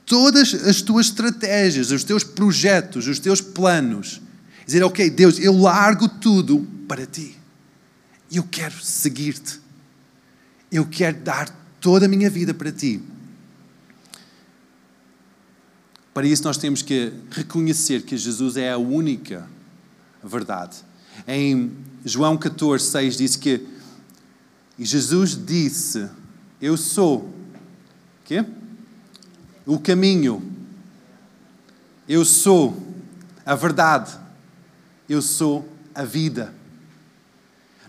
todas 0.05 0.53
as 0.53 0.79
tuas 0.79 1.07
estratégias, 1.07 1.89
os 1.89 2.03
teus 2.03 2.23
projetos, 2.23 3.07
os 3.07 3.17
teus 3.17 3.41
planos 3.41 4.21
Dizer, 4.65 4.83
ok, 4.83 5.09
Deus, 5.09 5.39
eu 5.39 5.57
largo 5.57 6.07
tudo 6.07 6.67
para 6.87 7.05
ti. 7.05 7.37
Eu 8.31 8.43
quero 8.43 8.79
seguir-te. 8.83 9.59
Eu 10.71 10.85
quero 10.85 11.19
dar 11.19 11.49
toda 11.79 12.05
a 12.05 12.09
minha 12.09 12.29
vida 12.29 12.53
para 12.53 12.71
ti. 12.71 13.01
Para 16.13 16.27
isso, 16.27 16.43
nós 16.43 16.57
temos 16.57 16.81
que 16.81 17.13
reconhecer 17.31 18.03
que 18.03 18.17
Jesus 18.17 18.57
é 18.57 18.71
a 18.71 18.77
única 18.77 19.47
verdade. 20.23 20.77
Em 21.27 21.71
João 22.05 22.37
14, 22.37 22.85
6 22.85 23.17
diz 23.17 23.35
que 23.35 23.65
Jesus 24.77 25.37
disse: 25.45 26.09
Eu 26.61 26.77
sou 26.77 27.33
quê? 28.25 28.45
o 29.65 29.79
caminho, 29.79 30.43
eu 32.07 32.25
sou 32.25 32.75
a 33.45 33.55
verdade 33.55 34.20
eu 35.11 35.21
sou 35.21 35.67
a 35.93 36.03
vida. 36.03 36.53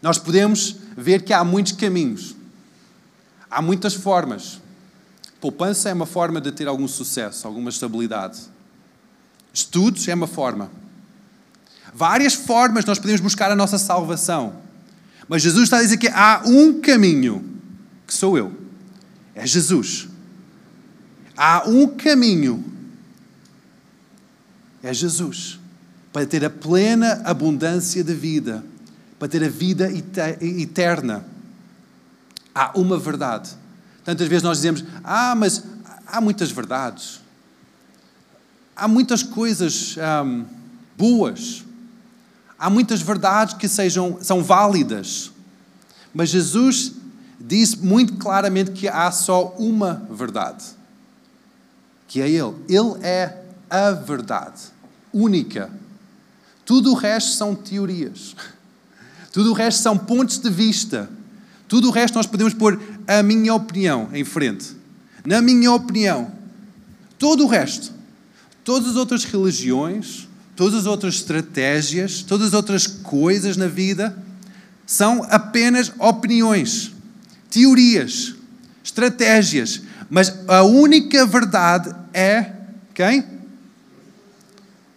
Nós 0.01 0.19
podemos 0.19 0.77
ver 0.97 1.23
que 1.23 1.33
há 1.33 1.45
muitos 1.45 1.73
caminhos, 1.73 2.35
há 3.49 3.63
muitas 3.63 3.95
formas. 3.95 4.61
Poupança 5.41 5.89
é 5.89 5.93
uma 5.93 6.07
forma 6.07 6.41
de 6.41 6.51
ter 6.51 6.67
algum 6.67 6.89
sucesso, 6.89 7.47
alguma 7.47 7.71
estabilidade. 7.71 8.41
Estudos 9.55 10.09
é 10.09 10.15
uma 10.15 10.27
forma. 10.27 10.71
Várias 11.95 12.35
formas 12.35 12.85
nós 12.85 12.99
podemos 12.99 13.21
buscar 13.21 13.53
a 13.53 13.57
nossa 13.57 13.79
salvação. 13.79 14.61
Mas 15.29 15.43
Jesus 15.43 15.65
está 15.65 15.79
a 15.79 15.83
dizer 15.83 15.99
que 15.99 16.09
há 16.09 16.43
um 16.45 16.81
caminho, 16.81 17.61
que 18.07 18.15
sou 18.15 18.37
eu. 18.37 18.53
É 19.35 19.47
Jesus. 19.47 20.09
Há 21.37 21.69
um 21.69 21.87
caminho. 21.87 22.65
É 24.83 24.93
Jesus 24.93 25.62
para 26.13 26.27
ter 26.27 26.45
a 26.45 26.51
plena 26.51 27.23
abundância 27.25 28.05
de 28.05 28.15
vida, 28.15 28.63
para 29.19 29.29
ter 29.29 29.43
a 29.43 29.49
vida 29.49 29.91
eterna. 29.91 31.25
Há 32.55 32.79
uma 32.79 32.99
verdade. 32.99 33.51
Tantas 34.05 34.29
vezes 34.29 34.43
nós 34.43 34.59
dizemos: 34.59 34.85
Ah, 35.03 35.35
mas 35.35 35.65
há 36.07 36.21
muitas 36.21 36.51
verdades, 36.51 37.21
há 38.77 38.87
muitas 38.87 39.23
coisas 39.23 39.97
hum, 40.25 40.45
boas, 40.99 41.65
há 42.59 42.69
muitas 42.69 43.01
verdades 43.01 43.55
que 43.55 43.67
sejam, 43.67 44.19
são 44.21 44.43
válidas, 44.43 45.33
mas 46.13 46.29
Jesus 46.29 46.93
diz 47.41 47.75
muito 47.75 48.17
claramente 48.17 48.73
que 48.73 48.87
há 48.87 49.11
só 49.11 49.55
uma 49.59 50.07
verdade, 50.11 50.65
que 52.07 52.21
é 52.21 52.29
Ele. 52.29 52.55
Ele 52.69 53.03
é 53.03 53.43
a 53.71 53.93
verdade, 53.93 54.61
única. 55.13 55.82
Tudo 56.65 56.93
o 56.93 56.95
resto 56.95 57.33
são 57.33 57.55
teorias, 57.55 58.37
tudo 59.33 59.51
o 59.51 59.55
resto 59.55 59.83
são 59.83 59.99
pontos 59.99 60.39
de 60.39 60.49
vista, 60.51 61.11
tudo 61.67 61.89
o 61.89 61.91
resto 61.91 62.15
nós 62.15 62.27
podemos 62.27 62.55
pôr 62.55 62.81
a 63.07 63.23
minha 63.23 63.55
opinião 63.55 64.09
em 64.13 64.25
frente. 64.25 64.77
Na 65.25 65.41
minha 65.41 65.73
opinião, 65.73 66.31
todo 67.19 67.45
o 67.45 67.49
resto, 67.49 67.93
todas 68.65 68.91
as 68.91 68.97
outras 68.97 69.25
religiões, 69.25 70.29
todas 70.55 70.81
as 70.81 70.87
outras 70.87 71.15
estratégias, 71.15 72.23
todas 72.23 72.49
as 72.49 72.55
outras 72.55 72.87
coisas 72.87 73.57
na 73.57 73.67
vida 73.67 74.17
são 74.87 75.25
apenas 75.31 75.93
opiniões, 75.99 76.93
teorias, 77.51 78.35
estratégias, 78.85 79.83
mas 80.11 80.35
a 80.47 80.63
única 80.63 81.25
verdade 81.25 81.95
é 82.13 82.53
quem? 82.93 83.25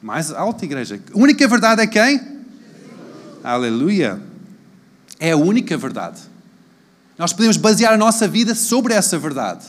Mais 0.01 0.31
alta, 0.31 0.65
igreja. 0.65 0.99
A 1.13 1.17
única 1.17 1.47
verdade 1.47 1.81
é 1.81 1.87
quem? 1.87 2.21
Aleluia. 3.43 4.21
É 5.19 5.31
a 5.31 5.37
única 5.37 5.77
verdade. 5.77 6.21
Nós 7.17 7.31
podemos 7.31 7.57
basear 7.57 7.93
a 7.93 7.97
nossa 7.97 8.27
vida 8.27 8.53
sobre 8.53 8.93
essa 8.93 9.17
verdade. 9.17 9.65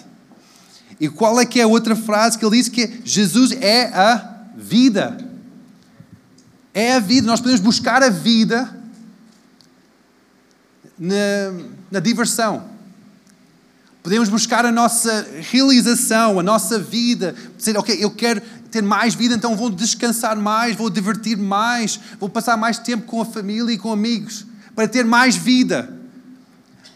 E 0.98 1.08
qual 1.08 1.38
é 1.40 1.46
que 1.46 1.60
é 1.60 1.62
a 1.62 1.68
outra 1.68 1.94
frase 1.94 2.38
que 2.38 2.44
ele 2.44 2.56
diz? 2.56 2.68
Que 2.68 3.00
Jesus 3.04 3.52
é 3.52 3.86
a 3.94 4.34
vida. 4.56 5.16
É 6.72 6.94
a 6.94 7.00
vida. 7.00 7.26
Nós 7.26 7.40
podemos 7.40 7.60
buscar 7.60 8.02
a 8.02 8.08
vida 8.08 8.74
na, 10.98 11.16
na 11.90 12.00
diversão. 12.00 12.76
Podemos 14.02 14.28
buscar 14.28 14.64
a 14.64 14.70
nossa 14.70 15.26
realização, 15.50 16.38
a 16.38 16.42
nossa 16.42 16.78
vida. 16.78 17.34
Dizer, 17.56 17.76
ok, 17.76 17.96
eu 17.98 18.10
quero 18.10 18.40
ter 18.76 18.82
mais 18.82 19.14
vida, 19.14 19.34
então 19.34 19.56
vou 19.56 19.70
descansar 19.70 20.36
mais, 20.36 20.76
vou 20.76 20.90
divertir 20.90 21.38
mais, 21.38 21.98
vou 22.20 22.28
passar 22.28 22.58
mais 22.58 22.78
tempo 22.78 23.06
com 23.06 23.22
a 23.22 23.24
família 23.24 23.72
e 23.72 23.78
com 23.78 23.90
amigos, 23.90 24.44
para 24.74 24.86
ter 24.86 25.02
mais 25.02 25.34
vida. 25.34 25.98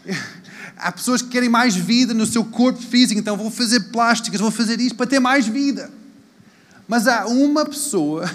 Há 0.77 0.91
pessoas 0.91 1.23
que 1.23 1.29
querem 1.29 1.49
mais 1.49 1.75
vida 1.75 2.13
no 2.13 2.25
seu 2.25 2.43
corpo 2.45 2.79
físico, 2.79 3.19
então 3.19 3.35
vou 3.35 3.49
fazer 3.49 3.79
plásticas, 3.91 4.39
vou 4.39 4.51
fazer 4.51 4.79
isto 4.79 4.95
para 4.95 5.07
ter 5.07 5.19
mais 5.19 5.47
vida. 5.47 5.91
Mas 6.87 7.07
há 7.07 7.27
uma 7.27 7.63
pessoa 7.65 8.29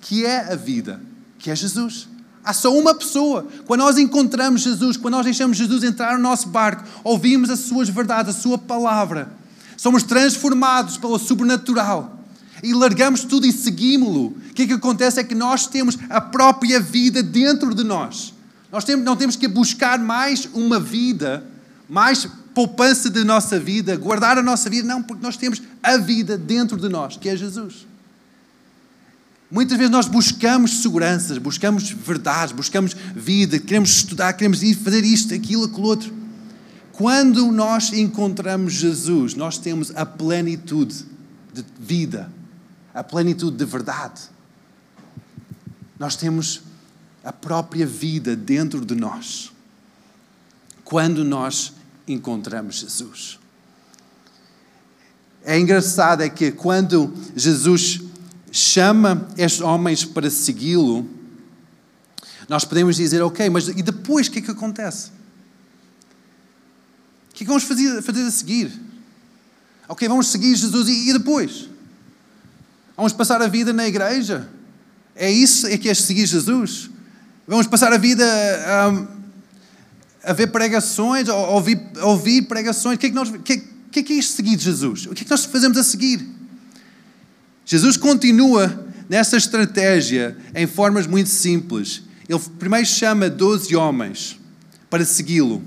que 0.00 0.24
é 0.24 0.52
a 0.52 0.56
vida, 0.56 0.98
que 1.38 1.50
é 1.50 1.54
Jesus. 1.54 2.08
Há 2.42 2.54
só 2.54 2.74
uma 2.74 2.94
pessoa. 2.94 3.46
Quando 3.66 3.80
nós 3.80 3.98
encontramos 3.98 4.62
Jesus, 4.62 4.96
quando 4.96 5.12
nós 5.12 5.24
deixamos 5.24 5.58
Jesus 5.58 5.84
entrar 5.84 6.16
no 6.16 6.22
nosso 6.22 6.48
barco, 6.48 6.84
ouvimos 7.04 7.50
as 7.50 7.60
suas 7.60 7.90
verdades, 7.90 8.34
a 8.34 8.38
sua 8.38 8.56
palavra, 8.56 9.30
somos 9.76 10.02
transformados 10.02 10.96
pelo 10.96 11.18
sobrenatural 11.18 12.19
e 12.62 12.72
largamos 12.72 13.24
tudo 13.24 13.46
e 13.46 13.52
seguimos-lo. 13.52 14.26
O 14.26 14.54
que 14.54 14.62
é 14.62 14.66
que 14.66 14.72
acontece 14.72 15.20
é 15.20 15.24
que 15.24 15.34
nós 15.34 15.66
temos 15.66 15.98
a 16.08 16.20
própria 16.20 16.80
vida 16.80 17.22
dentro 17.22 17.74
de 17.74 17.84
nós. 17.84 18.34
Nós 18.70 18.84
não 18.86 19.16
temos 19.16 19.36
que 19.36 19.48
buscar 19.48 19.98
mais 19.98 20.48
uma 20.52 20.78
vida 20.78 21.44
mais 21.90 22.26
poupança 22.54 23.10
da 23.10 23.24
nossa 23.24 23.58
vida, 23.58 23.96
guardar 23.96 24.38
a 24.38 24.42
nossa 24.42 24.70
vida, 24.70 24.86
não, 24.86 25.02
porque 25.02 25.22
nós 25.22 25.36
temos 25.36 25.60
a 25.82 25.96
vida 25.96 26.38
dentro 26.38 26.76
de 26.76 26.88
nós, 26.88 27.16
que 27.16 27.28
é 27.28 27.36
Jesus. 27.36 27.86
Muitas 29.50 29.76
vezes 29.76 29.90
nós 29.90 30.06
buscamos 30.06 30.80
seguranças, 30.80 31.36
buscamos 31.36 31.90
verdades, 31.90 32.52
buscamos 32.52 32.94
vida, 33.14 33.58
queremos 33.58 33.90
estudar, 33.90 34.32
queremos 34.34 34.62
ir 34.62 34.76
fazer 34.76 35.04
isto, 35.04 35.34
aquilo, 35.34 35.64
aquilo 35.64 35.82
outro. 35.82 36.14
Quando 36.92 37.50
nós 37.50 37.92
encontramos 37.92 38.74
Jesus, 38.74 39.34
nós 39.34 39.58
temos 39.58 39.90
a 39.96 40.06
plenitude 40.06 41.04
de 41.52 41.64
vida, 41.80 42.30
a 42.94 43.02
plenitude 43.04 43.56
de 43.56 43.64
verdade. 43.64 44.22
Nós 45.98 46.16
temos 46.16 46.62
a 47.22 47.32
própria 47.32 47.86
vida 47.86 48.34
dentro 48.34 48.84
de 48.84 48.94
nós. 48.94 49.52
Quando 50.84 51.24
nós 51.24 51.72
encontramos 52.06 52.76
Jesus. 52.80 53.38
É 55.42 55.58
engraçado 55.58 56.22
é 56.22 56.28
que 56.28 56.50
quando 56.50 57.12
Jesus 57.34 58.00
chama 58.52 59.28
estes 59.36 59.60
homens 59.60 60.04
para 60.04 60.28
segui-lo, 60.28 61.08
nós 62.48 62.64
podemos 62.64 62.96
dizer, 62.96 63.22
ok, 63.22 63.48
mas 63.48 63.68
e 63.68 63.82
depois 63.82 64.26
o 64.26 64.30
que 64.30 64.40
é 64.40 64.42
que 64.42 64.50
acontece? 64.50 65.10
O 67.30 67.34
que 67.34 67.44
é 67.44 67.46
que 67.46 67.48
vamos 67.48 67.62
fazer, 67.62 68.02
fazer 68.02 68.22
a 68.22 68.30
seguir? 68.30 68.72
Ok, 69.88 70.06
vamos 70.08 70.28
seguir 70.28 70.54
Jesus 70.56 70.88
e, 70.88 71.10
e 71.10 71.12
depois? 71.12 71.68
Vamos 72.96 73.12
passar 73.12 73.40
a 73.40 73.48
vida 73.48 73.72
na 73.72 73.86
igreja? 73.86 74.48
É 75.14 75.30
isso 75.30 75.66
é 75.66 75.76
que 75.76 75.88
é 75.88 75.94
seguir 75.94 76.26
Jesus? 76.26 76.90
Vamos 77.46 77.66
passar 77.66 77.92
a 77.92 77.98
vida 77.98 78.24
um, 78.92 79.06
a 80.22 80.32
ver 80.32 80.48
pregações, 80.48 81.28
a 81.28 81.34
ouvir, 81.34 81.80
a 81.98 82.06
ouvir 82.06 82.42
pregações. 82.42 82.96
O 82.96 82.98
que 82.98 83.06
é 83.06 83.08
que, 83.10 83.14
nós, 83.14 83.30
que, 83.44 83.58
que 83.90 84.00
é 84.00 84.02
que 84.02 84.12
é 84.12 84.16
isto 84.16 84.36
seguir 84.36 84.58
Jesus? 84.58 85.06
O 85.06 85.14
que 85.14 85.22
é 85.22 85.24
que 85.24 85.30
nós 85.30 85.44
fazemos 85.44 85.76
a 85.76 85.84
seguir? 85.84 86.26
Jesus 87.64 87.96
continua 87.96 88.86
nessa 89.08 89.36
estratégia 89.36 90.36
em 90.54 90.66
formas 90.66 91.06
muito 91.06 91.28
simples. 91.28 92.02
Ele 92.28 92.38
primeiro 92.58 92.86
chama 92.86 93.28
12 93.28 93.74
homens 93.74 94.38
para 94.88 95.04
segui-lo. 95.04 95.62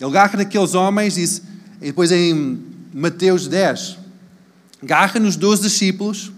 Ele 0.00 0.10
garra 0.10 0.38
naqueles 0.38 0.74
homens 0.74 1.16
e 1.16 1.42
depois 1.80 2.10
em 2.10 2.60
Mateus 2.92 3.46
10, 3.46 3.98
garra 4.84 5.18
nos 5.18 5.36
12 5.36 5.62
discípulos. 5.62 6.30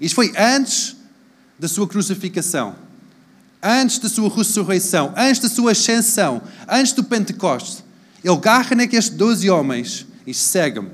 Isto 0.00 0.14
foi 0.14 0.32
antes 0.36 0.96
da 1.58 1.68
sua 1.68 1.86
crucificação 1.86 2.88
antes 3.62 3.98
da 3.98 4.08
sua 4.08 4.28
ressurreição, 4.28 5.12
antes 5.16 5.40
da 5.40 5.48
sua 5.48 5.72
ascensão, 5.72 6.42
antes 6.68 6.92
do 6.92 7.04
Pentecostes, 7.04 7.84
ele 8.24 8.36
garra 8.36 8.74
naqueles 8.74 9.08
doze 9.08 9.48
homens 9.50 10.06
e 10.26 10.34
segue-me. 10.34 10.90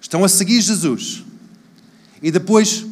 Estão 0.00 0.24
a 0.24 0.28
seguir 0.28 0.60
Jesus. 0.60 1.24
E 2.22 2.30
depois, 2.30 2.86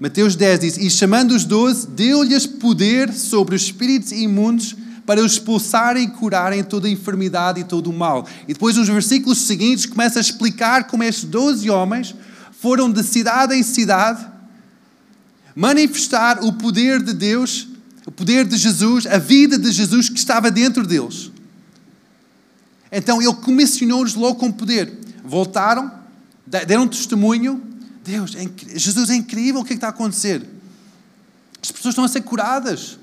Mateus 0.00 0.34
10 0.34 0.60
diz: 0.60 0.76
E 0.78 0.90
chamando 0.90 1.32
os 1.32 1.44
doze, 1.44 1.86
deu-lhes 1.88 2.46
poder 2.46 3.12
sobre 3.12 3.54
os 3.54 3.62
espíritos 3.62 4.12
imundos 4.12 4.74
para 5.06 5.24
os 5.24 5.32
expulsarem 5.32 6.04
e 6.04 6.10
curarem 6.10 6.64
toda 6.64 6.88
a 6.88 6.90
enfermidade 6.90 7.60
e 7.60 7.64
todo 7.64 7.88
o 7.88 7.92
mal. 7.92 8.26
E 8.42 8.52
depois, 8.52 8.76
nos 8.76 8.88
versículos 8.88 9.38
seguintes, 9.38 9.86
começa 9.86 10.18
a 10.18 10.20
explicar 10.20 10.84
como 10.88 11.04
estes 11.04 11.24
doze 11.24 11.70
homens 11.70 12.14
foram 12.60 12.90
de 12.90 13.02
cidade 13.02 13.54
em 13.54 13.62
cidade 13.62 14.26
manifestar 15.56 16.44
o 16.44 16.52
poder 16.52 17.02
de 17.02 17.14
Deus, 17.14 17.66
o 18.04 18.12
poder 18.12 18.44
de 18.44 18.58
Jesus, 18.58 19.06
a 19.06 19.16
vida 19.16 19.58
de 19.58 19.72
Jesus 19.72 20.10
que 20.10 20.18
estava 20.18 20.50
dentro 20.50 20.86
deles. 20.86 21.30
Então 22.92 23.22
ele 23.22 23.32
comissionou-os 23.34 24.14
logo 24.14 24.38
com 24.38 24.52
poder. 24.52 24.92
Voltaram, 25.24 25.90
deram 26.46 26.86
testemunho. 26.86 27.62
Deus, 28.04 28.36
é 28.36 28.78
Jesus 28.78 29.10
é 29.10 29.14
incrível, 29.14 29.62
o 29.62 29.64
que, 29.64 29.72
é 29.72 29.74
que 29.74 29.78
está 29.78 29.88
a 29.88 29.90
acontecer? 29.90 30.46
As 31.60 31.72
pessoas 31.72 31.92
estão 31.92 32.04
a 32.04 32.08
ser 32.08 32.20
curadas. 32.20 32.98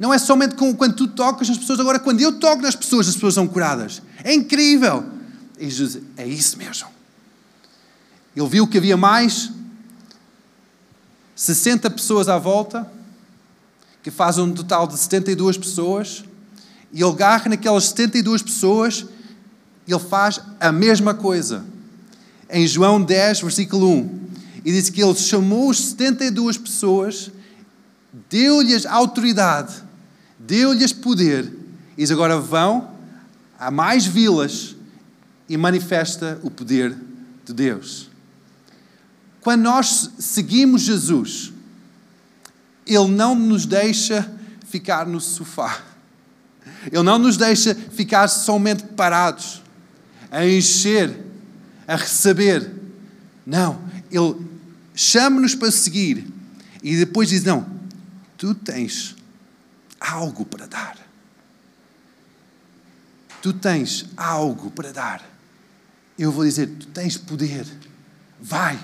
Não 0.00 0.14
é 0.14 0.18
somente 0.18 0.54
quando 0.54 0.94
tu 0.94 1.06
tocas 1.06 1.46
nas 1.46 1.58
pessoas, 1.58 1.78
agora 1.78 1.98
quando 1.98 2.22
eu 2.22 2.32
toco 2.32 2.62
nas 2.62 2.74
pessoas, 2.74 3.06
as 3.06 3.14
pessoas 3.14 3.34
são 3.34 3.46
curadas. 3.46 4.00
É 4.24 4.32
incrível. 4.32 5.04
E 5.58 5.68
Jesus, 5.68 6.02
é 6.16 6.26
isso 6.26 6.56
mesmo. 6.56 6.88
Ele 8.34 8.48
viu 8.48 8.66
que 8.66 8.78
havia 8.78 8.96
mais 8.96 9.50
60 11.36 11.90
pessoas 11.90 12.30
à 12.30 12.38
volta, 12.38 12.90
que 14.02 14.10
fazem 14.10 14.42
um 14.42 14.54
total 14.54 14.86
de 14.86 14.96
72 14.96 15.58
pessoas, 15.58 16.24
e 16.90 17.02
ele 17.02 17.10
agarra 17.10 17.50
naquelas 17.50 17.84
72 17.88 18.40
pessoas 18.40 19.04
e 19.86 19.92
ele 19.92 20.00
faz 20.00 20.40
a 20.58 20.72
mesma 20.72 21.12
coisa. 21.12 21.62
Em 22.48 22.66
João 22.66 23.02
10, 23.02 23.42
versículo 23.42 23.86
1, 23.86 24.20
e 24.64 24.72
diz 24.72 24.88
que 24.88 25.02
ele 25.02 25.14
chamou 25.14 25.68
os 25.68 25.78
72 25.90 26.56
pessoas, 26.56 27.30
deu-lhes 28.30 28.86
autoridade, 28.86 29.89
deu-lhes 30.46 30.92
poder, 30.92 31.52
e 31.96 32.02
diz 32.02 32.10
agora 32.10 32.38
vão 32.38 32.90
a 33.58 33.70
mais 33.70 34.06
vilas 34.06 34.74
e 35.48 35.56
manifesta 35.56 36.40
o 36.42 36.50
poder 36.50 36.96
de 37.44 37.52
Deus. 37.52 38.08
Quando 39.40 39.62
nós 39.62 40.10
seguimos 40.18 40.82
Jesus, 40.82 41.52
Ele 42.86 43.08
não 43.08 43.34
nos 43.34 43.66
deixa 43.66 44.30
ficar 44.66 45.06
no 45.06 45.20
sofá. 45.20 45.82
Ele 46.90 47.02
não 47.02 47.18
nos 47.18 47.36
deixa 47.36 47.74
ficar 47.74 48.28
somente 48.28 48.84
parados, 48.94 49.62
a 50.30 50.46
encher, 50.46 51.22
a 51.86 51.96
receber. 51.96 52.70
Não, 53.44 53.82
Ele 54.10 54.36
chama-nos 54.94 55.54
para 55.54 55.70
seguir 55.70 56.26
e 56.82 56.96
depois 56.96 57.28
diz: 57.28 57.44
Não, 57.44 57.66
tu 58.38 58.54
tens 58.54 59.16
algo 60.00 60.44
para 60.44 60.66
dar. 60.66 60.96
Tu 63.42 63.52
tens 63.52 64.06
algo 64.16 64.70
para 64.70 64.92
dar. 64.92 65.22
Eu 66.18 66.32
vou 66.32 66.44
dizer: 66.44 66.66
Tu 66.66 66.86
tens 66.88 67.16
poder. 67.16 67.66
Vai, 68.40 68.78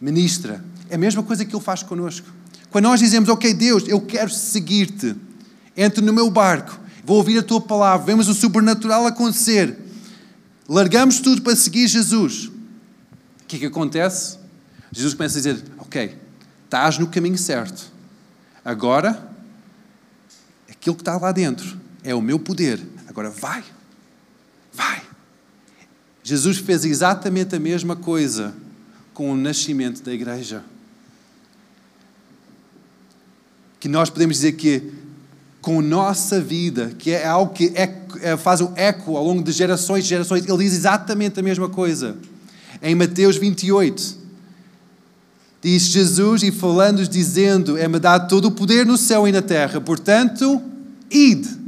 ministra. 0.00 0.64
É 0.90 0.96
a 0.96 0.98
mesma 0.98 1.22
coisa 1.22 1.44
que 1.44 1.54
Ele 1.54 1.62
faz 1.62 1.82
connosco. 1.82 2.26
Quando 2.70 2.84
nós 2.84 3.00
dizemos, 3.00 3.28
ok, 3.28 3.52
Deus, 3.52 3.84
eu 3.86 4.00
quero 4.00 4.30
seguir-te, 4.30 5.14
entre 5.76 6.02
no 6.02 6.12
meu 6.12 6.30
barco, 6.30 6.78
vou 7.04 7.18
ouvir 7.18 7.38
a 7.38 7.42
tua 7.42 7.60
palavra, 7.60 8.06
vemos 8.06 8.28
o 8.28 8.34
sobrenatural 8.34 9.06
acontecer, 9.06 9.78
largamos 10.68 11.20
tudo 11.20 11.42
para 11.42 11.54
seguir 11.54 11.86
Jesus. 11.86 12.46
O 12.46 12.52
que 13.46 13.56
é 13.56 13.58
que 13.58 13.66
acontece? 13.66 14.38
Jesus 14.90 15.12
começa 15.12 15.36
a 15.38 15.40
dizer, 15.42 15.64
ok, 15.78 16.16
estás 16.64 16.98
no 16.98 17.06
caminho 17.06 17.36
certo. 17.36 17.92
Agora, 18.64 19.31
aquilo 20.82 20.96
que 20.96 21.02
está 21.02 21.16
lá 21.16 21.30
dentro 21.30 21.78
é 22.02 22.12
o 22.12 22.20
meu 22.20 22.40
poder. 22.40 22.80
Agora 23.06 23.30
vai, 23.30 23.62
vai. 24.72 25.00
Jesus 26.24 26.58
fez 26.58 26.84
exatamente 26.84 27.54
a 27.54 27.60
mesma 27.60 27.94
coisa 27.94 28.52
com 29.14 29.30
o 29.30 29.36
nascimento 29.36 30.02
da 30.02 30.12
igreja. 30.12 30.64
Que 33.78 33.86
nós 33.86 34.10
podemos 34.10 34.36
dizer 34.36 34.52
que 34.54 34.92
com 35.60 35.80
nossa 35.80 36.40
vida, 36.40 36.92
que 36.98 37.12
é 37.12 37.28
algo 37.28 37.54
que 37.54 37.72
é, 37.76 38.02
é, 38.20 38.36
faz 38.36 38.60
um 38.60 38.72
eco 38.74 39.16
ao 39.16 39.24
longo 39.24 39.44
de 39.44 39.52
gerações 39.52 40.04
e 40.04 40.08
gerações, 40.08 40.44
ele 40.44 40.58
diz 40.58 40.74
exatamente 40.74 41.38
a 41.38 41.42
mesma 41.44 41.68
coisa. 41.68 42.16
Em 42.82 42.96
Mateus 42.96 43.36
28, 43.36 44.18
diz 45.62 45.82
Jesus, 45.84 46.42
e 46.42 46.50
falando, 46.50 47.06
dizendo: 47.06 47.78
É-me 47.78 48.00
dado 48.00 48.28
todo 48.28 48.46
o 48.46 48.50
poder 48.50 48.84
no 48.84 48.96
céu 48.96 49.28
e 49.28 49.32
na 49.32 49.42
terra, 49.42 49.80
portanto, 49.80 50.60
ide. 51.12 51.60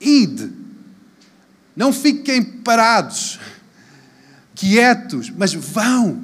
Ide. 0.00 0.52
Não 1.74 1.92
fiquem 1.92 2.42
parados, 2.42 3.38
quietos, 4.54 5.30
mas 5.30 5.54
vão. 5.54 6.22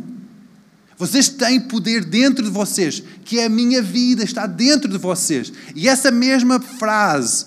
Vocês 0.96 1.28
têm 1.28 1.60
poder 1.60 2.04
dentro 2.04 2.44
de 2.44 2.50
vocês, 2.50 3.02
que 3.24 3.38
é 3.38 3.44
a 3.44 3.48
minha 3.48 3.80
vida, 3.80 4.24
está 4.24 4.46
dentro 4.46 4.90
de 4.90 4.98
vocês. 4.98 5.52
E 5.74 5.88
essa 5.88 6.10
mesma 6.10 6.60
frase 6.60 7.46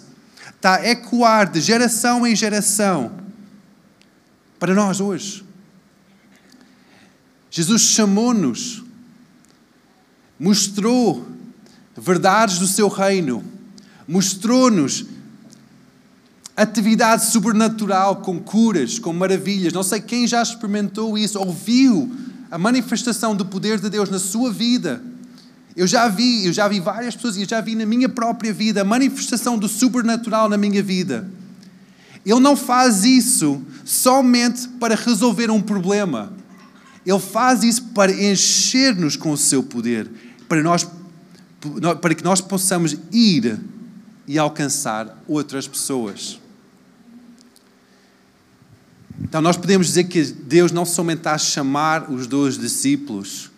está 0.56 0.76
a 0.76 0.90
ecoar 0.90 1.52
de 1.52 1.60
geração 1.60 2.26
em 2.26 2.36
geração 2.36 3.12
para 4.58 4.74
nós 4.74 5.02
hoje. 5.02 5.44
Jesus 7.50 7.82
chamou-nos, 7.82 8.84
mostrou 10.40 11.28
verdades 11.96 12.60
do 12.60 12.68
seu 12.68 12.88
reino, 12.88 13.44
mostrou-nos 14.08 15.06
atividade 16.56 17.26
sobrenatural 17.26 18.18
com 18.18 18.40
curas, 18.40 19.00
com 19.00 19.14
maravilhas. 19.14 19.74
Não 19.74 19.84
sei 19.84 20.02
quem 20.02 20.28
já 20.28 20.42
experimentou 20.42 21.18
isso, 21.18 21.40
ouviu 21.40 22.12
a 22.50 22.58
manifestação 22.58 23.36
do 23.36 23.46
poder 23.46 23.80
de 23.80 23.90
Deus 23.90 24.10
na 24.10 24.20
sua 24.20 24.52
vida. 24.52 25.02
Eu 25.76 25.88
já 25.88 26.08
vi, 26.08 26.46
eu 26.46 26.54
já 26.54 26.68
vi 26.68 26.80
várias 26.80 27.16
pessoas 27.16 27.38
e 27.38 27.42
eu 27.42 27.48
já 27.48 27.62
vi 27.62 27.76
na 27.76 27.86
minha 27.86 28.10
própria 28.10 28.52
vida 28.52 28.82
a 28.82 28.86
manifestação 28.86 29.58
do 29.58 29.68
sobrenatural 29.68 30.50
na 30.50 30.58
minha 30.58 30.84
vida. 30.84 31.30
Ele 32.26 32.40
não 32.40 32.56
faz 32.56 33.04
isso 33.04 33.62
somente 33.86 34.68
para 34.80 34.96
resolver 34.96 35.50
um 35.50 35.62
problema. 35.62 36.34
Ele 37.06 37.20
faz 37.20 37.64
isso 37.64 37.84
para 37.96 38.12
encher-nos 38.12 39.16
com 39.16 39.32
o 39.32 39.38
seu 39.38 39.64
poder, 39.64 40.12
para, 40.48 40.62
nós, 40.62 40.86
para 42.02 42.16
que 42.16 42.24
nós 42.24 42.42
possamos 42.42 42.96
ir 43.12 43.60
e 44.28 44.38
alcançar 44.38 45.22
outras 45.28 45.68
pessoas. 45.68 46.40
Então, 49.22 49.42
nós 49.42 49.56
podemos 49.56 49.88
dizer 49.88 50.06
que 50.06 50.24
Deus 50.24 50.72
não 50.72 50.86
somente 50.86 51.20
está 51.20 51.34
a 51.34 51.38
chamar 51.38 52.12
os 52.12 52.26
dois 52.28 52.58
discípulos, 52.58 53.52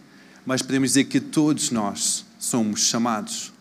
mas 0.46 0.62
podemos 0.62 0.90
dizer 0.90 1.06
que 1.06 1.20
todos 1.20 1.72
nós 1.72 2.26
somos 2.38 2.82
chamados. 2.82 3.52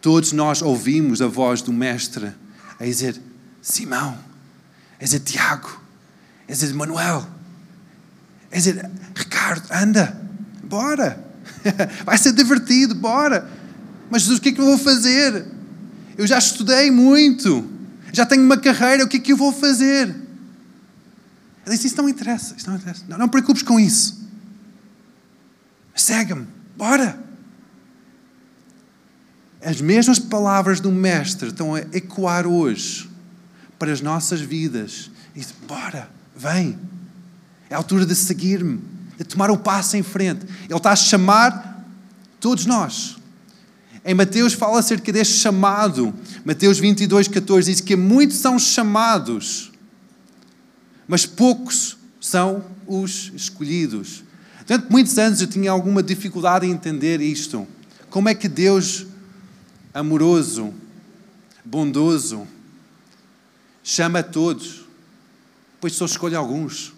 Todos 0.00 0.32
nós 0.32 0.60
ouvimos 0.60 1.22
a 1.22 1.26
voz 1.26 1.62
do 1.62 1.72
Mestre 1.72 2.34
a 2.78 2.84
dizer: 2.84 3.20
Simão, 3.62 4.18
a 5.00 5.04
dizer 5.04 5.20
Tiago, 5.20 5.80
a 6.48 6.52
dizer 6.52 6.74
Manuel, 6.74 7.26
a 8.50 8.56
dizer 8.56 8.90
Ricardo, 9.14 9.66
anda, 9.72 10.20
bora, 10.62 11.31
vai 12.04 12.18
ser 12.18 12.32
divertido, 12.32 12.94
bora. 12.94 13.48
Mas 14.10 14.22
Jesus, 14.22 14.38
o 14.38 14.42
que 14.42 14.50
é 14.50 14.52
que 14.52 14.60
eu 14.60 14.66
vou 14.66 14.78
fazer? 14.78 15.46
Eu 16.16 16.26
já 16.26 16.38
estudei 16.38 16.90
muito, 16.90 17.68
já 18.12 18.26
tenho 18.26 18.44
uma 18.44 18.56
carreira, 18.56 19.04
o 19.04 19.08
que 19.08 19.16
é 19.16 19.20
que 19.20 19.32
eu 19.32 19.36
vou 19.36 19.52
fazer? 19.52 20.08
Ele 21.64 21.76
disse: 21.76 21.86
Isso 21.86 21.96
não 21.96 22.08
interessa, 22.08 22.54
isso 22.56 22.68
não 22.68 22.76
interessa. 22.76 23.04
Não, 23.08 23.18
não 23.18 23.28
preocupes 23.28 23.62
com 23.62 23.78
isso. 23.78 24.22
Segue-me, 25.94 26.46
bora. 26.76 27.18
As 29.64 29.80
mesmas 29.80 30.18
palavras 30.18 30.80
do 30.80 30.90
Mestre 30.90 31.48
estão 31.48 31.74
a 31.74 31.80
ecoar 31.80 32.46
hoje 32.46 33.08
para 33.78 33.92
as 33.92 34.00
nossas 34.00 34.40
vidas. 34.40 35.10
E 35.34 35.44
Bora, 35.66 36.10
vem. 36.36 36.78
É 37.70 37.74
a 37.74 37.78
altura 37.78 38.04
de 38.04 38.14
seguir-me, 38.14 38.82
de 39.22 39.28
tomar 39.28 39.50
o 39.50 39.58
passo 39.58 39.96
em 39.96 40.02
frente. 40.02 40.46
Ele 40.64 40.76
está 40.76 40.92
a 40.92 40.96
chamar 40.96 41.84
todos 42.40 42.66
nós. 42.66 43.16
Em 44.04 44.14
Mateus 44.14 44.52
fala 44.52 44.80
acerca 44.80 45.12
deste 45.12 45.34
chamado. 45.34 46.12
Mateus 46.44 46.78
22, 46.78 47.28
14 47.28 47.70
diz 47.70 47.80
que 47.80 47.96
muitos 47.96 48.36
são 48.36 48.58
chamados 48.58 49.72
mas 51.12 51.26
poucos 51.26 51.98
são 52.18 52.64
os 52.86 53.30
escolhidos. 53.34 54.24
Durante 54.66 54.90
muitos 54.90 55.18
anos 55.18 55.42
eu 55.42 55.46
tinha 55.46 55.70
alguma 55.70 56.02
dificuldade 56.02 56.66
em 56.66 56.70
entender 56.70 57.20
isto. 57.20 57.66
Como 58.08 58.30
é 58.30 58.34
que 58.34 58.48
Deus, 58.48 59.06
amoroso, 59.92 60.72
bondoso, 61.62 62.46
chama 63.82 64.20
a 64.20 64.22
todos, 64.22 64.86
depois 65.74 65.94
só 65.94 66.06
escolhe 66.06 66.34
alguns. 66.34 66.94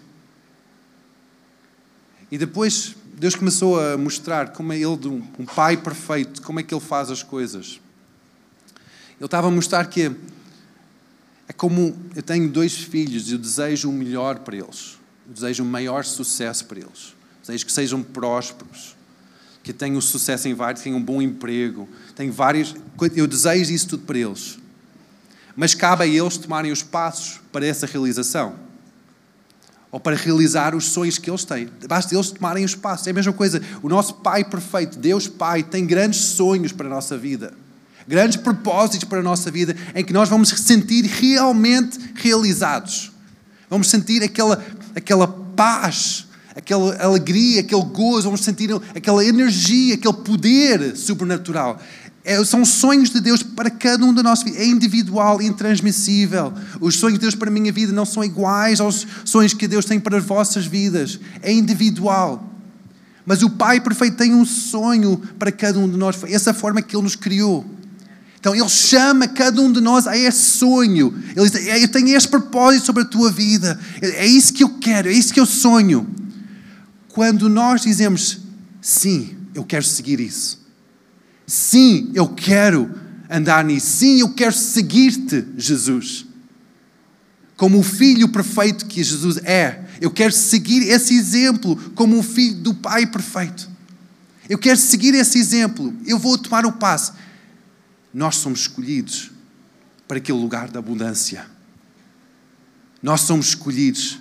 E 2.31 2.37
depois 2.37 2.95
Deus 3.17 3.35
começou 3.35 3.79
a 3.79 3.97
mostrar 3.97 4.49
como 4.49 4.73
é 4.73 4.77
Ele, 4.77 5.07
um 5.39 5.45
pai 5.45 5.77
perfeito, 5.77 6.41
como 6.41 6.59
é 6.59 6.63
que 6.63 6.73
Ele 6.73 6.81
faz 6.81 7.09
as 7.09 7.23
coisas. 7.23 7.79
Ele 9.17 9.25
estava 9.25 9.47
a 9.47 9.51
mostrar 9.51 9.85
que 9.85 10.11
é 11.47 11.53
como 11.53 11.95
eu 12.15 12.21
tenho 12.21 12.49
dois 12.49 12.75
filhos 12.75 13.29
e 13.29 13.33
eu 13.33 13.37
desejo 13.37 13.89
o 13.89 13.93
melhor 13.93 14.39
para 14.39 14.57
eles. 14.57 14.97
Eu 15.27 15.33
desejo 15.33 15.63
o 15.63 15.65
maior 15.65 16.03
sucesso 16.03 16.65
para 16.65 16.79
eles. 16.79 17.15
Desejo 17.41 17.65
que 17.65 17.71
sejam 17.71 18.03
prósperos, 18.03 18.95
que 19.63 19.71
tenham 19.71 20.01
sucesso 20.01 20.47
em 20.47 20.53
vários, 20.53 20.83
tenham 20.83 20.97
um 20.97 21.03
bom 21.03 21.21
emprego, 21.21 21.87
tenham 22.15 22.33
vários. 22.33 22.75
Eu 23.15 23.27
desejo 23.27 23.71
isso 23.71 23.87
tudo 23.89 24.03
para 24.03 24.17
eles. 24.17 24.59
Mas 25.55 25.73
cabe 25.73 26.03
a 26.03 26.07
eles 26.07 26.37
tomarem 26.37 26.71
os 26.71 26.83
passos 26.83 27.39
para 27.51 27.65
essa 27.65 27.85
realização. 27.85 28.64
Ou 29.95 29.99
para 30.01 30.13
realizar 30.13 30.75
os 30.75 30.89
sonhos 30.89 31.17
que 31.17 31.29
eles 31.29 31.45
têm. 31.45 31.69
Basta 31.87 32.13
eles 32.13 32.29
tomarem 32.29 32.65
os 32.65 32.75
passos. 32.75 33.07
É 33.07 33.11
a 33.11 33.13
mesma 33.13 33.31
coisa. 33.31 33.61
O 33.81 33.87
nosso 33.87 34.15
Pai 34.15 34.43
perfeito, 34.43 34.99
Deus 34.99 35.25
Pai, 35.25 35.63
tem 35.63 35.85
grandes 35.85 36.19
sonhos 36.19 36.73
para 36.73 36.85
a 36.85 36.89
nossa 36.89 37.17
vida 37.17 37.53
grandes 38.05 38.37
propósitos 38.37 39.07
para 39.07 39.19
a 39.19 39.23
nossa 39.23 39.49
vida, 39.49 39.75
em 39.95 40.03
que 40.03 40.13
nós 40.13 40.29
vamos 40.29 40.49
sentir 40.49 41.05
realmente 41.05 41.97
realizados. 42.13 43.11
Vamos 43.67 43.89
sentir 43.89 44.21
aquela, 44.21 44.63
aquela 44.95 45.27
paz, 45.27 46.27
aquela 46.55 46.95
alegria, 47.01 47.61
aquele 47.61 47.83
gozo, 47.85 48.23
vamos 48.25 48.41
sentir 48.41 48.69
aquela 48.93 49.25
energia, 49.25 49.95
aquele 49.95 50.13
poder 50.13 50.95
sobrenatural. 50.95 51.81
É, 52.25 52.43
são 52.43 52.65
sonhos 52.65 53.11
de 53.11 53.21
Deus 53.21 53.43
para 53.43 53.69
cada 53.69 54.03
um 54.03 54.11
nossa 54.11 54.43
vida. 54.43 54.57
É 54.57 54.65
individual, 54.65 55.39
intransmissível. 55.39 56.51
Os 56.81 56.95
sonhos 56.95 57.19
de 57.19 57.21
Deus 57.21 57.35
para 57.35 57.49
a 57.49 57.53
minha 57.53 57.71
vida 57.71 57.93
não 57.93 58.03
são 58.03 58.23
iguais 58.23 58.79
aos 58.79 59.05
sonhos 59.23 59.53
que 59.53 59.67
Deus 59.67 59.85
tem 59.85 59.99
para 59.99 60.17
as 60.17 60.25
vossas 60.25 60.65
vidas. 60.65 61.19
É 61.43 61.53
individual. 61.53 62.51
Mas 63.27 63.43
o 63.43 63.49
Pai 63.51 63.79
perfeito 63.79 64.17
tem 64.17 64.33
um 64.33 64.43
sonho 64.43 65.21
para 65.37 65.51
cada 65.51 65.77
um 65.77 65.87
de 65.87 65.97
nós. 65.97 66.23
Essa 66.23 66.51
forma 66.51 66.81
que 66.81 66.95
Ele 66.95 67.03
nos 67.03 67.15
criou. 67.15 67.63
Então 68.39 68.55
Ele 68.55 68.69
chama 68.69 69.27
cada 69.27 69.61
um 69.61 69.71
de 69.71 69.79
nós 69.79 70.07
a 70.07 70.17
esse 70.17 70.57
sonho. 70.57 71.13
Ele 71.35 71.47
diz: 71.47 71.83
Eu 71.83 71.87
tenho 71.89 72.09
este 72.09 72.27
propósito 72.27 72.87
sobre 72.87 73.03
a 73.03 73.05
tua 73.05 73.31
vida. 73.31 73.79
É 74.01 74.25
isso 74.25 74.51
que 74.51 74.63
eu 74.63 74.69
quero, 74.79 75.09
é 75.09 75.13
isso 75.13 75.31
que 75.31 75.39
eu 75.39 75.45
sonho. 75.45 76.07
Quando 77.09 77.47
nós 77.47 77.81
dizemos 77.81 78.39
sim, 78.81 79.35
eu 79.53 79.63
quero 79.63 79.85
seguir 79.85 80.19
isso. 80.19 80.64
Sim, 81.45 82.11
eu 82.13 82.27
quero 82.29 82.93
andar 83.29 83.63
nisso. 83.63 83.87
Sim, 83.87 84.19
eu 84.19 84.33
quero 84.33 84.53
seguir-te, 84.53 85.45
Jesus. 85.57 86.25
como 87.55 87.79
o 87.79 87.83
filho 87.83 88.29
perfeito 88.29 88.85
que 88.85 89.03
Jesus 89.03 89.37
é. 89.37 89.85
Eu 90.01 90.11
quero 90.11 90.31
seguir 90.33 90.83
esse 90.83 91.15
exemplo 91.15 91.75
como 91.95 92.17
um 92.17 92.23
filho 92.23 92.55
do 92.57 92.73
Pai 92.73 93.05
perfeito. 93.05 93.69
Eu 94.49 94.57
quero 94.57 94.77
seguir 94.77 95.13
esse 95.15 95.39
exemplo. 95.39 95.93
Eu 96.05 96.19
vou 96.19 96.37
tomar 96.37 96.65
o 96.65 96.73
passo. 96.73 97.13
Nós 98.13 98.35
somos 98.35 98.61
escolhidos 98.61 99.31
para 100.07 100.17
aquele 100.17 100.37
lugar 100.37 100.69
da 100.69 100.79
abundância. 100.79 101.45
Nós 103.01 103.21
somos 103.21 103.47
escolhidos 103.47 104.19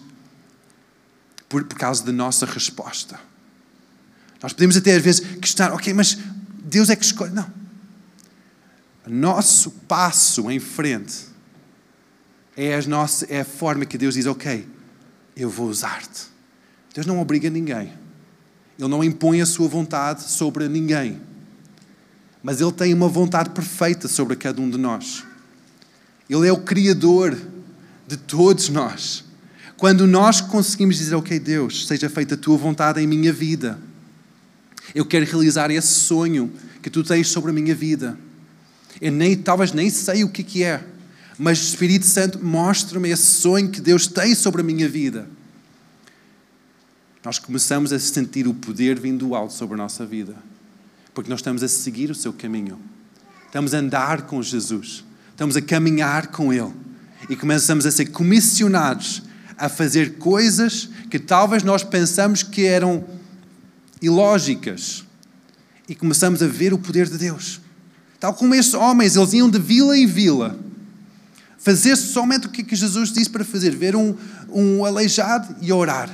por, 1.48 1.64
por 1.64 1.76
causa 1.76 2.04
da 2.04 2.12
nossa 2.12 2.46
resposta. 2.46 3.18
Nós 4.42 4.52
podemos 4.52 4.76
até 4.76 4.94
às 4.94 5.02
vezes 5.02 5.20
questionar, 5.38 5.72
ok, 5.72 5.92
mas 5.94 6.18
Deus 6.64 6.88
é 6.88 6.96
que 6.96 7.04
escolhe. 7.04 7.32
Não. 7.32 7.46
Nosso 9.06 9.70
passo 9.70 10.50
em 10.50 10.58
frente 10.58 11.26
é 12.56 12.74
a, 12.74 12.82
nossa, 12.82 13.26
é 13.26 13.40
a 13.40 13.44
forma 13.44 13.84
que 13.84 13.98
Deus 13.98 14.14
diz, 14.14 14.24
ok, 14.24 14.66
eu 15.36 15.50
vou 15.50 15.68
usar-te. 15.68 16.22
Deus 16.94 17.06
não 17.06 17.20
obriga 17.20 17.50
ninguém. 17.50 17.92
Ele 18.78 18.88
não 18.88 19.04
impõe 19.04 19.40
a 19.40 19.46
sua 19.46 19.68
vontade 19.68 20.22
sobre 20.22 20.68
ninguém. 20.68 21.20
Mas 22.42 22.60
Ele 22.60 22.72
tem 22.72 22.94
uma 22.94 23.08
vontade 23.08 23.50
perfeita 23.50 24.08
sobre 24.08 24.36
cada 24.36 24.60
um 24.60 24.70
de 24.70 24.78
nós. 24.78 25.24
Ele 26.28 26.48
é 26.48 26.52
o 26.52 26.62
Criador 26.62 27.38
de 28.06 28.16
todos 28.16 28.68
nós. 28.68 29.24
Quando 29.76 30.06
nós 30.06 30.40
conseguimos 30.40 30.96
dizer, 30.96 31.14
ok, 31.14 31.38
Deus, 31.38 31.86
seja 31.86 32.08
feita 32.08 32.34
a 32.34 32.38
tua 32.38 32.56
vontade 32.56 33.00
em 33.00 33.06
minha 33.06 33.32
vida. 33.32 33.78
Eu 34.92 35.06
quero 35.06 35.24
realizar 35.24 35.70
esse 35.70 35.94
sonho 35.94 36.52
que 36.82 36.90
tu 36.90 37.04
tens 37.04 37.28
sobre 37.28 37.50
a 37.50 37.54
minha 37.54 37.74
vida. 37.74 38.18
Eu 39.00 39.12
nem, 39.12 39.36
talvez 39.36 39.72
nem 39.72 39.88
sei 39.90 40.24
o 40.24 40.28
que, 40.28 40.42
que 40.42 40.64
é, 40.64 40.84
mas 41.38 41.60
o 41.60 41.68
Espírito 41.68 42.06
Santo 42.06 42.44
mostra-me 42.44 43.10
esse 43.10 43.26
sonho 43.26 43.68
que 43.68 43.80
Deus 43.80 44.06
tem 44.06 44.34
sobre 44.34 44.60
a 44.60 44.64
minha 44.64 44.88
vida. 44.88 45.28
Nós 47.24 47.38
começamos 47.38 47.92
a 47.92 47.98
sentir 47.98 48.46
o 48.46 48.54
poder 48.54 49.00
vindo 49.00 49.26
do 49.26 49.34
alto 49.34 49.54
sobre 49.54 49.74
a 49.74 49.78
nossa 49.78 50.04
vida, 50.04 50.34
porque 51.14 51.30
nós 51.30 51.40
estamos 51.40 51.62
a 51.62 51.68
seguir 51.68 52.10
o 52.10 52.14
seu 52.14 52.32
caminho, 52.32 52.78
estamos 53.46 53.72
a 53.72 53.78
andar 53.78 54.22
com 54.22 54.42
Jesus, 54.42 55.02
estamos 55.30 55.56
a 55.56 55.62
caminhar 55.62 56.26
com 56.28 56.52
Ele 56.52 56.72
e 57.28 57.34
começamos 57.34 57.86
a 57.86 57.90
ser 57.90 58.06
comissionados 58.06 59.22
a 59.56 59.68
fazer 59.68 60.18
coisas 60.18 60.88
que 61.10 61.18
talvez 61.18 61.62
nós 61.62 61.82
pensamos 61.82 62.42
que 62.42 62.66
eram 62.66 63.04
ilógicas 64.04 65.04
e 65.88 65.94
começamos 65.94 66.42
a 66.42 66.46
ver 66.46 66.72
o 66.72 66.78
poder 66.78 67.08
de 67.08 67.18
Deus. 67.18 67.60
Tal 68.20 68.34
como 68.34 68.54
estes 68.54 68.74
homens, 68.74 69.16
eles 69.16 69.32
iam 69.32 69.50
de 69.50 69.58
vila 69.58 69.96
em 69.96 70.06
vila 70.06 70.58
fazer 71.64 71.96
somente 71.96 72.46
o 72.46 72.50
que, 72.50 72.62
que 72.62 72.76
Jesus 72.76 73.10
disse 73.10 73.30
para 73.30 73.42
fazer: 73.42 73.74
ver 73.74 73.96
um, 73.96 74.14
um 74.50 74.84
aleijado 74.84 75.56
e 75.62 75.72
orar, 75.72 76.10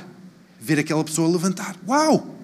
ver 0.59 0.79
aquela 0.79 1.03
pessoa 1.03 1.29
levantar. 1.29 1.75
Uau! 1.85 2.39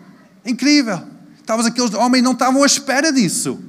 Incrível! 0.45 1.01
Talvez 1.45 1.67
aqueles 1.67 1.93
homens 1.93 2.21
não 2.21 2.33
estavam 2.33 2.61
à 2.61 2.65
espera 2.65 3.11
disso. 3.11 3.59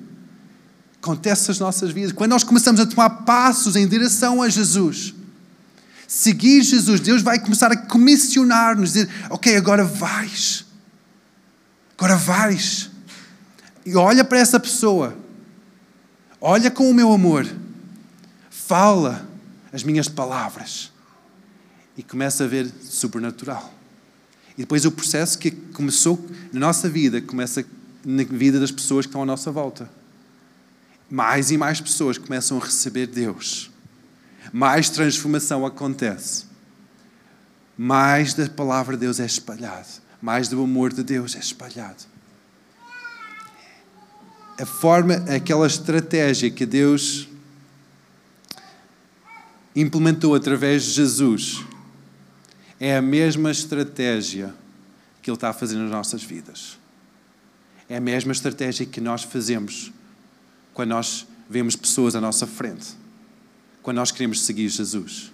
Acontece 1.00 1.46
nas 1.48 1.60
nossas 1.60 1.92
vidas. 1.92 2.10
Quando 2.10 2.32
nós 2.32 2.42
começamos 2.42 2.80
a 2.80 2.86
tomar 2.86 3.10
passos 3.10 3.76
em 3.76 3.86
direção 3.86 4.42
a 4.42 4.48
Jesus, 4.48 5.14
seguir 6.08 6.62
Jesus, 6.62 6.98
Deus 6.98 7.22
vai 7.22 7.38
começar 7.38 7.70
a 7.70 7.76
comissionar-nos, 7.76 8.94
dizer: 8.94 9.08
Ok, 9.30 9.56
agora 9.56 9.84
vais. 9.84 10.67
Agora 11.98 12.16
vais. 12.16 12.90
E 13.84 13.94
olha 13.94 14.24
para 14.24 14.38
essa 14.38 14.58
pessoa. 14.58 15.14
Olha 16.40 16.70
com 16.70 16.88
o 16.88 16.94
meu 16.94 17.12
amor. 17.12 17.46
Fala 18.48 19.28
as 19.72 19.82
minhas 19.82 20.08
palavras. 20.08 20.90
E 21.96 22.02
começa 22.02 22.44
a 22.44 22.46
ver 22.46 22.72
sobrenatural. 22.82 23.74
E 24.56 24.62
depois 24.62 24.86
o 24.86 24.92
processo 24.92 25.38
que 25.38 25.50
começou 25.50 26.24
na 26.52 26.60
nossa 26.60 26.88
vida, 26.88 27.20
começa 27.20 27.64
na 28.04 28.22
vida 28.22 28.58
das 28.58 28.70
pessoas 28.70 29.04
que 29.04 29.10
estão 29.10 29.22
à 29.22 29.26
nossa 29.26 29.50
volta. 29.50 29.90
Mais 31.10 31.50
e 31.50 31.58
mais 31.58 31.80
pessoas 31.80 32.16
começam 32.16 32.58
a 32.58 32.64
receber 32.64 33.08
Deus 33.08 33.70
mais 34.52 34.88
transformação 34.88 35.64
acontece. 35.66 36.46
Mais 37.76 38.34
da 38.34 38.48
palavra 38.48 38.96
de 38.96 39.00
Deus 39.00 39.20
é 39.20 39.26
espalhado. 39.26 39.88
Mais 40.20 40.48
do 40.48 40.62
amor 40.62 40.92
de 40.92 41.02
Deus 41.02 41.34
é 41.36 41.38
espalhado. 41.38 42.04
A 44.58 44.66
forma, 44.66 45.14
aquela 45.34 45.66
estratégia 45.66 46.50
que 46.50 46.66
Deus 46.66 47.28
implementou 49.74 50.34
através 50.34 50.82
de 50.82 50.90
Jesus 50.90 51.64
é 52.80 52.96
a 52.96 53.02
mesma 53.02 53.50
estratégia 53.50 54.52
que 55.22 55.30
Ele 55.30 55.36
está 55.36 55.50
a 55.50 55.52
fazer 55.52 55.76
nas 55.76 55.90
nossas 55.90 56.22
vidas. 56.22 56.78
É 57.88 57.96
a 57.96 58.00
mesma 58.00 58.32
estratégia 58.32 58.84
que 58.84 59.00
nós 59.00 59.22
fazemos 59.22 59.92
quando 60.74 60.90
nós 60.90 61.26
vemos 61.48 61.76
pessoas 61.76 62.16
à 62.16 62.20
nossa 62.20 62.46
frente 62.46 62.96
quando 63.88 63.96
nós 63.96 64.12
queremos 64.12 64.42
seguir 64.42 64.68
Jesus. 64.68 65.32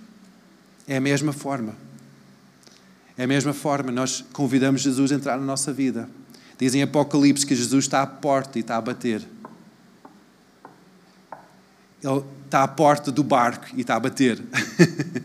É 0.87 0.97
a 0.97 1.01
mesma 1.01 1.33
forma. 1.33 1.75
É 3.17 3.25
a 3.25 3.27
mesma 3.27 3.53
forma. 3.53 3.93
Nós 3.93 4.25
convidamos 4.33 4.83
Jesus 4.83 5.13
a 5.13 5.15
entrar 5.15 5.39
na 5.39 5.45
nossa 5.45 5.73
vida. 5.73 6.09
Dizem 6.59 6.81
em 6.81 6.85
Apocalipse 6.85 7.47
que 7.47 7.55
Jesus 7.55 7.85
está 7.85 8.03
à 8.03 8.07
porta 8.07 8.59
e 8.59 8.61
está 8.61 8.77
a 8.77 8.81
bater. 8.81 9.23
Ele 12.03 12.23
está 12.45 12.63
à 12.63 12.69
porta 12.69 13.11
do 13.11 13.25
barco 13.25 13.67
e 13.75 13.81
está 13.81 13.97
a 13.97 14.01
bater. 14.01 14.43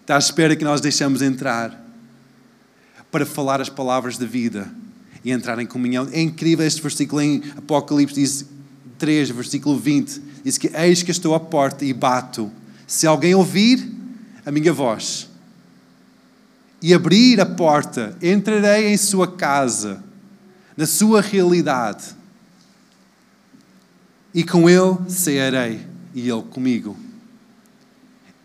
está 0.00 0.16
à 0.16 0.18
espera 0.18 0.56
que 0.56 0.64
nós 0.64 0.80
deixamos 0.80 1.22
entrar 1.22 1.84
para 3.10 3.26
falar 3.26 3.60
as 3.60 3.68
palavras 3.68 4.18
da 4.18 4.26
vida 4.26 4.68
e 5.24 5.30
entrar 5.30 5.58
em 5.58 5.66
comunhão. 5.66 6.08
É 6.12 6.20
incrível 6.20 6.66
este 6.66 6.82
versículo 6.82 7.20
em 7.20 7.42
Apocalipse, 7.56 8.14
diz 8.14 8.46
3, 8.98 9.30
versículo 9.30 9.78
20 9.78 10.26
diz 10.46 10.58
que 10.58 10.70
eis 10.76 11.02
que 11.02 11.10
estou 11.10 11.34
à 11.34 11.40
porta 11.40 11.84
e 11.84 11.92
bato. 11.92 12.52
Se 12.86 13.04
alguém 13.04 13.34
ouvir 13.34 13.90
a 14.44 14.52
minha 14.52 14.72
voz 14.72 15.28
e 16.80 16.92
abrir 16.92 17.40
a 17.40 17.46
porta, 17.46 18.16
entrarei 18.22 18.92
em 18.92 18.96
sua 18.96 19.26
casa, 19.26 20.02
na 20.76 20.86
sua 20.86 21.20
realidade, 21.20 22.14
e 24.34 24.44
com 24.44 24.68
ele 24.68 24.98
cearei 25.08 25.86
e 26.14 26.28
ele 26.28 26.42
comigo. 26.42 26.96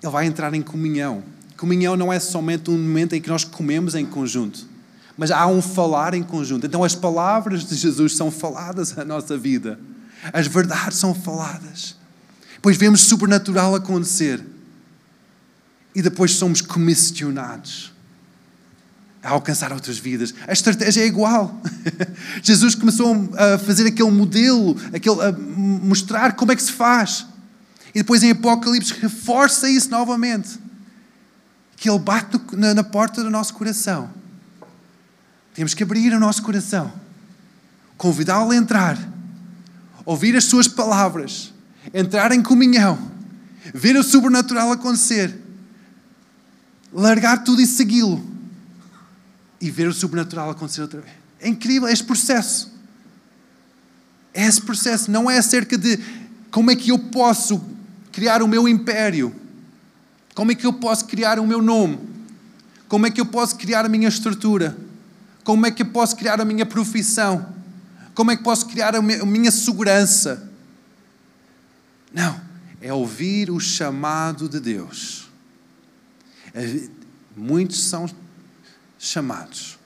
Ele 0.01 0.11
vai 0.11 0.25
entrar 0.25 0.53
em 0.53 0.61
comunhão. 0.61 1.23
Comunhão 1.57 1.95
não 1.95 2.11
é 2.11 2.19
somente 2.19 2.71
um 2.71 2.77
momento 2.77 3.13
em 3.13 3.21
que 3.21 3.29
nós 3.29 3.43
comemos 3.43 3.93
em 3.93 4.05
conjunto, 4.05 4.65
mas 5.17 5.29
há 5.29 5.45
um 5.47 5.61
falar 5.61 6.13
em 6.13 6.23
conjunto. 6.23 6.65
Então 6.65 6.83
as 6.83 6.95
palavras 6.95 7.65
de 7.65 7.75
Jesus 7.75 8.15
são 8.15 8.31
faladas 8.31 8.95
na 8.95 9.03
nossa 9.03 9.37
vida. 9.37 9.77
As 10.31 10.47
verdades 10.47 10.97
são 10.97 11.13
faladas. 11.13 11.95
Depois 12.55 12.77
vemos 12.77 13.01
sobrenatural 13.01 13.75
acontecer. 13.75 14.41
E 15.93 16.01
depois 16.01 16.31
somos 16.31 16.61
comissionados 16.61 17.91
a 19.23 19.29
alcançar 19.29 19.71
outras 19.71 19.97
vidas. 19.97 20.33
A 20.47 20.53
estratégia 20.53 21.01
é 21.01 21.05
igual. 21.05 21.61
Jesus 22.41 22.75
começou 22.75 23.29
a 23.37 23.57
fazer 23.57 23.87
aquele 23.87 24.11
modelo, 24.11 24.75
aquele, 24.93 25.21
a 25.21 25.31
mostrar 25.31 26.33
como 26.33 26.51
é 26.51 26.55
que 26.55 26.63
se 26.63 26.71
faz. 26.71 27.25
E 27.93 27.99
depois 27.99 28.23
em 28.23 28.31
Apocalipse 28.31 28.93
reforça 28.99 29.69
isso 29.69 29.89
novamente. 29.89 30.59
Que 31.75 31.89
Ele 31.89 31.99
bate 31.99 32.39
na, 32.53 32.73
na 32.73 32.83
porta 32.83 33.23
do 33.23 33.29
nosso 33.29 33.53
coração. 33.53 34.09
Temos 35.53 35.73
que 35.73 35.83
abrir 35.83 36.13
o 36.13 36.19
nosso 36.19 36.41
coração, 36.41 36.91
convidá-lo 37.97 38.51
a 38.51 38.55
entrar 38.55 38.97
ouvir 40.05 40.35
as 40.35 40.45
suas 40.45 40.67
palavras, 40.67 41.53
entrar 41.93 42.31
em 42.31 42.41
comunhão, 42.41 43.11
ver 43.73 43.95
o 43.95 44.03
sobrenatural 44.03 44.71
acontecer, 44.71 45.39
largar 46.93 47.43
tudo 47.43 47.61
e 47.61 47.67
segui-lo 47.67 48.23
e 49.61 49.69
ver 49.69 49.87
o 49.87 49.93
sobrenatural 49.93 50.49
acontecer 50.49 50.81
outra 50.81 51.01
vez. 51.01 51.13
É 51.39 51.47
incrível 51.47 51.87
este 51.87 52.03
processo. 52.03 52.71
É 54.33 54.45
esse 54.45 54.61
processo, 54.61 55.11
não 55.11 55.29
é 55.29 55.37
acerca 55.37 55.77
de 55.77 55.99
como 56.49 56.71
é 56.71 56.75
que 56.75 56.91
eu 56.91 56.97
posso 56.97 57.61
criar 58.11 58.41
o 58.41 58.47
meu 58.47 58.67
império, 58.67 59.35
como 60.33 60.51
é 60.51 60.55
que 60.55 60.65
eu 60.65 60.73
posso 60.73 61.05
criar 61.05 61.37
o 61.37 61.45
meu 61.45 61.61
nome, 61.61 61.99
como 62.87 63.05
é 63.05 63.11
que 63.11 63.19
eu 63.19 63.25
posso 63.25 63.57
criar 63.57 63.85
a 63.85 63.89
minha 63.89 64.07
estrutura, 64.07 64.77
como 65.43 65.65
é 65.65 65.71
que 65.71 65.81
eu 65.81 65.87
posso 65.87 66.15
criar 66.15 66.39
a 66.39 66.45
minha 66.45 66.65
profissão 66.65 67.53
como 68.13 68.31
é 68.31 68.37
que 68.37 68.43
posso 68.43 68.67
criar 68.67 68.95
a 68.95 69.01
minha 69.01 69.51
segurança? 69.51 70.49
Não, 72.13 72.39
é 72.81 72.93
ouvir 72.93 73.49
o 73.49 73.59
chamado 73.59 74.49
de 74.49 74.59
Deus. 74.59 75.29
É, 76.53 76.89
muitos 77.35 77.81
são 77.83 78.07
chamados, 79.01 79.79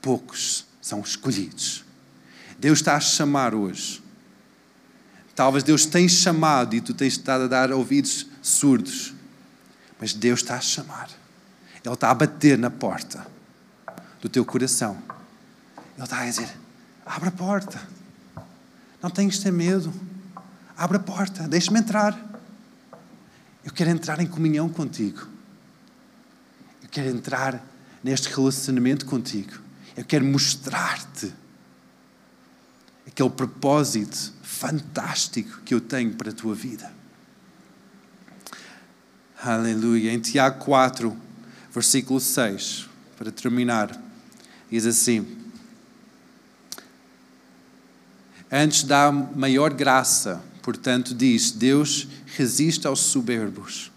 poucos 0.00 0.64
são 0.80 1.00
escolhidos. 1.00 1.84
Deus 2.56 2.78
está 2.78 2.94
a 2.94 3.00
chamar 3.00 3.52
hoje. 3.52 4.00
Talvez 5.34 5.64
Deus 5.64 5.84
tenha 5.86 6.08
chamado 6.08 6.76
e 6.76 6.80
tu 6.80 6.94
tens 6.94 7.14
estado 7.14 7.44
a 7.44 7.46
dar 7.48 7.72
ouvidos 7.72 8.28
surdos. 8.40 9.12
Mas 9.98 10.14
Deus 10.14 10.40
está 10.40 10.54
a 10.54 10.60
chamar. 10.60 11.10
Ele 11.84 11.92
está 11.92 12.10
a 12.10 12.14
bater 12.14 12.56
na 12.56 12.70
porta 12.70 13.26
do 14.20 14.28
teu 14.28 14.44
coração. 14.44 15.02
Ele 15.96 16.04
está 16.04 16.20
a 16.20 16.24
dizer: 16.24 16.56
abre 17.04 17.28
a 17.28 17.32
porta. 17.32 17.82
Não 19.02 19.10
tenhas 19.10 19.38
ter 19.38 19.50
medo. 19.50 19.92
Abre 20.76 20.96
a 20.96 21.00
porta, 21.00 21.48
deixa-me 21.48 21.80
entrar. 21.80 22.16
Eu 23.64 23.72
quero 23.72 23.90
entrar 23.90 24.20
em 24.20 24.26
comunhão 24.26 24.68
contigo. 24.68 25.26
Eu 26.82 26.88
quero 26.88 27.08
entrar 27.08 27.71
neste 28.02 28.28
relacionamento 28.28 29.06
contigo. 29.06 29.52
Eu 29.96 30.04
quero 30.04 30.24
mostrar-te 30.24 31.32
aquele 33.06 33.30
propósito 33.30 34.32
fantástico 34.42 35.60
que 35.64 35.74
eu 35.74 35.80
tenho 35.80 36.14
para 36.14 36.30
a 36.30 36.34
tua 36.34 36.54
vida. 36.54 36.92
Aleluia. 39.42 40.12
Em 40.12 40.20
Tiago 40.20 40.64
4, 40.64 41.16
versículo 41.72 42.20
6, 42.20 42.88
para 43.18 43.30
terminar, 43.30 44.00
diz 44.70 44.86
assim: 44.86 45.26
Antes 48.50 48.84
dá 48.84 49.10
maior 49.10 49.74
graça, 49.74 50.42
portanto, 50.62 51.14
diz: 51.14 51.50
Deus 51.50 52.06
resiste 52.36 52.86
aos 52.86 53.00
soberbos, 53.00 53.90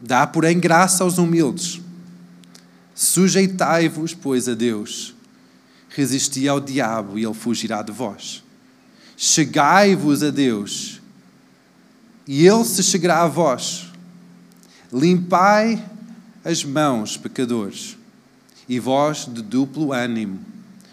dá, 0.00 0.26
porém, 0.26 0.58
graça 0.58 1.04
aos 1.04 1.18
humildes. 1.18 1.80
Sujeitai-vos, 3.02 4.14
pois, 4.14 4.48
a 4.48 4.54
Deus. 4.54 5.12
Resisti 5.88 6.46
ao 6.46 6.60
diabo 6.60 7.18
e 7.18 7.24
ele 7.24 7.34
fugirá 7.34 7.82
de 7.82 7.90
vós. 7.90 8.44
Chegai-vos 9.16 10.22
a 10.22 10.30
Deus 10.30 11.00
e 12.28 12.46
ele 12.46 12.64
se 12.64 12.80
chegará 12.80 13.22
a 13.22 13.26
vós. 13.26 13.90
Limpai 14.92 15.84
as 16.44 16.62
mãos, 16.62 17.16
pecadores, 17.16 17.96
e 18.68 18.78
vós 18.78 19.26
de 19.26 19.42
duplo 19.42 19.92
ânimo, 19.92 20.38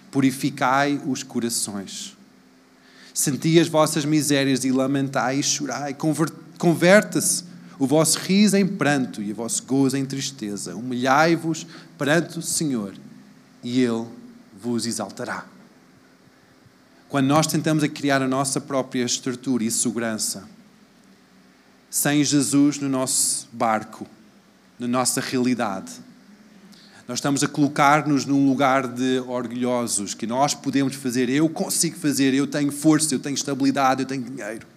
purificai 0.10 1.00
os 1.06 1.22
corações. 1.22 2.18
Senti 3.14 3.60
as 3.60 3.68
vossas 3.68 4.04
misérias 4.04 4.64
e 4.64 4.72
lamentai 4.72 5.40
e 5.40 5.44
chorai. 5.44 5.96
Converta-se 6.58 7.44
o 7.80 7.88
vosso 7.88 8.20
riso 8.20 8.58
em 8.58 8.68
pranto 8.68 9.22
e 9.22 9.32
o 9.32 9.36
vosso 9.36 9.64
gozo 9.64 9.96
em 9.96 10.06
tristeza. 10.06 10.76
Humilhai-vos 10.76 11.66
perante 11.98 12.38
o 12.38 12.42
Senhor 12.42 12.94
e 13.64 13.82
Ele 13.82 14.06
vos 14.62 14.86
exaltará. 14.86 15.46
Quando 17.08 17.28
nós 17.28 17.48
tentamos 17.48 17.88
criar 17.88 18.22
a 18.22 18.28
nossa 18.28 18.60
própria 18.60 19.04
estrutura 19.04 19.64
e 19.64 19.72
segurança, 19.72 20.48
sem 21.90 22.24
Jesus 22.24 22.78
no 22.78 22.90
nosso 22.90 23.48
barco, 23.52 24.06
na 24.78 24.88
nossa 24.88 25.22
realidade, 25.22 25.92
nós 27.08 27.18
estamos 27.18 27.44
a 27.44 27.48
colocar-nos 27.48 28.26
num 28.26 28.48
lugar 28.48 28.88
de 28.88 29.20
orgulhosos, 29.22 30.14
que 30.14 30.28
nós 30.28 30.54
podemos 30.54 30.94
fazer, 30.96 31.28
eu 31.30 31.50
consigo 31.50 31.98
fazer, 31.98 32.34
eu 32.36 32.46
tenho 32.46 32.72
força, 32.72 33.16
eu 33.16 33.20
tenho 33.20 33.34
estabilidade, 33.34 34.04
eu 34.04 34.06
tenho 34.06 34.22
dinheiro. 34.22 34.68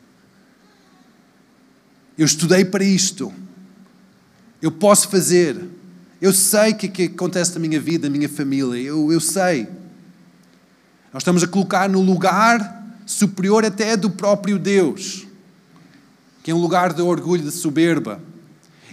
Eu 2.17 2.27
estudei 2.27 2.65
para 2.65 2.85
isto. 2.85 3.33
Eu 4.61 4.71
posso 4.71 5.09
fazer. 5.09 5.57
Eu 6.21 6.33
sei 6.33 6.73
o 6.73 6.77
que, 6.77 6.87
é 6.87 6.89
que 6.89 7.03
acontece 7.05 7.55
na 7.55 7.61
minha 7.61 7.81
vida, 7.81 8.09
na 8.09 8.17
minha 8.17 8.29
família. 8.29 8.81
Eu, 8.81 9.11
eu 9.11 9.21
sei. 9.21 9.67
Nós 11.13 11.23
estamos 11.23 11.43
a 11.43 11.47
colocar 11.47 11.89
no 11.89 12.01
lugar 12.01 12.81
superior 13.05 13.65
até 13.65 13.97
do 13.97 14.09
próprio 14.09 14.59
Deus, 14.59 15.27
que 16.43 16.51
é 16.51 16.55
um 16.55 16.61
lugar 16.61 16.93
de 16.93 17.03
orgulho, 17.03 17.43
de 17.43 17.51
soberba. 17.51 18.21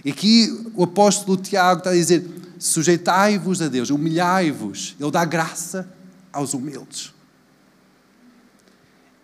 E 0.04 0.10
aqui 0.10 0.70
o 0.74 0.84
apóstolo 0.84 1.36
Tiago 1.36 1.78
está 1.78 1.90
a 1.90 1.94
dizer: 1.94 2.26
sujeitai-vos 2.58 3.62
a 3.62 3.68
Deus, 3.68 3.90
humilhai-vos. 3.90 4.96
Ele 4.98 5.10
dá 5.10 5.24
graça 5.24 5.88
aos 6.32 6.52
humildes. 6.52 7.12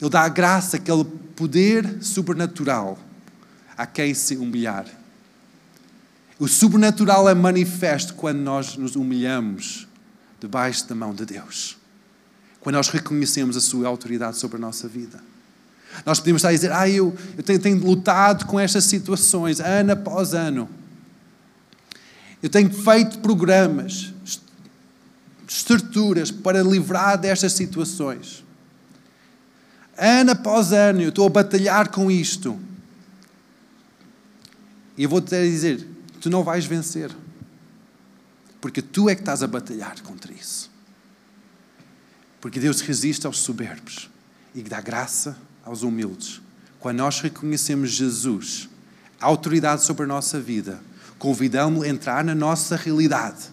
Ele 0.01 0.11
dá 0.11 0.23
a 0.23 0.29
graça, 0.29 0.77
aquele 0.77 1.05
poder 1.35 2.03
sobrenatural 2.03 2.99
a 3.77 3.87
quem 3.87 4.15
se 4.15 4.37
humilhar. 4.37 4.87
O 6.39 6.47
sobrenatural 6.47 7.29
é 7.29 7.35
manifesto 7.35 8.15
quando 8.15 8.39
nós 8.39 8.77
nos 8.77 8.95
humilhamos 8.95 9.87
debaixo 10.41 10.87
da 10.89 10.95
mão 10.95 11.15
de 11.15 11.25
Deus. 11.25 11.77
Quando 12.61 12.77
nós 12.77 12.89
reconhecemos 12.89 13.57
a 13.57 13.61
sua 13.61 13.89
autoridade 13.89 14.37
sobre 14.37 14.57
a 14.57 14.61
nossa 14.61 14.87
vida. 14.87 15.21
Nós 16.05 16.19
podemos 16.19 16.41
estar 16.41 16.51
a 16.51 16.53
dizer, 16.53 16.73
ah, 16.73 16.89
eu, 16.89 17.17
eu 17.37 17.43
tenho, 17.43 17.59
tenho 17.59 17.85
lutado 17.85 18.45
com 18.47 18.61
estas 18.61 18.85
situações, 18.85 19.61
ano 19.61 19.93
após 19.93 20.35
ano. 20.35 20.69
Eu 22.43 22.51
tenho 22.51 22.71
feito 22.71 23.19
programas, 23.21 24.13
estruturas 25.49 26.31
para 26.31 26.63
livrar 26.63 27.17
destas 27.17 27.53
situações. 27.53 28.45
Ano 29.97 30.33
após 30.33 30.73
ano, 30.73 31.01
eu 31.01 31.09
estou 31.09 31.27
a 31.27 31.31
batalhar 31.31 31.89
com 31.89 32.11
isto. 32.11 32.59
E 34.97 35.05
eu 35.05 35.09
vou-te 35.09 35.31
dizer: 35.49 35.87
tu 36.21 36.31
não 36.31 36.43
vais 36.43 36.65
vencer. 36.65 37.11
Porque 38.61 38.81
tu 38.81 39.09
é 39.09 39.15
que 39.15 39.23
estás 39.23 39.43
a 39.43 39.47
batalhar 39.47 40.01
contra 40.03 40.33
isso. 40.33 40.71
Porque 42.41 42.59
Deus 42.59 42.81
resiste 42.81 43.27
aos 43.27 43.39
soberbos 43.39 44.11
e 44.55 44.63
dá 44.63 44.81
graça 44.81 45.37
aos 45.65 45.83
humildes. 45.83 46.41
Quando 46.81 46.99
nós 46.99 47.21
reconhecemos 47.21 47.91
Jesus, 47.91 48.69
a 49.21 49.27
autoridade 49.27 49.85
sobre 49.85 50.05
a 50.05 50.07
nossa 50.07 50.41
vida, 50.41 50.81
convidamos-lo 51.19 51.85
a 51.85 51.89
entrar 51.89 52.25
na 52.25 52.35
nossa 52.35 52.77
realidade. 52.77 53.51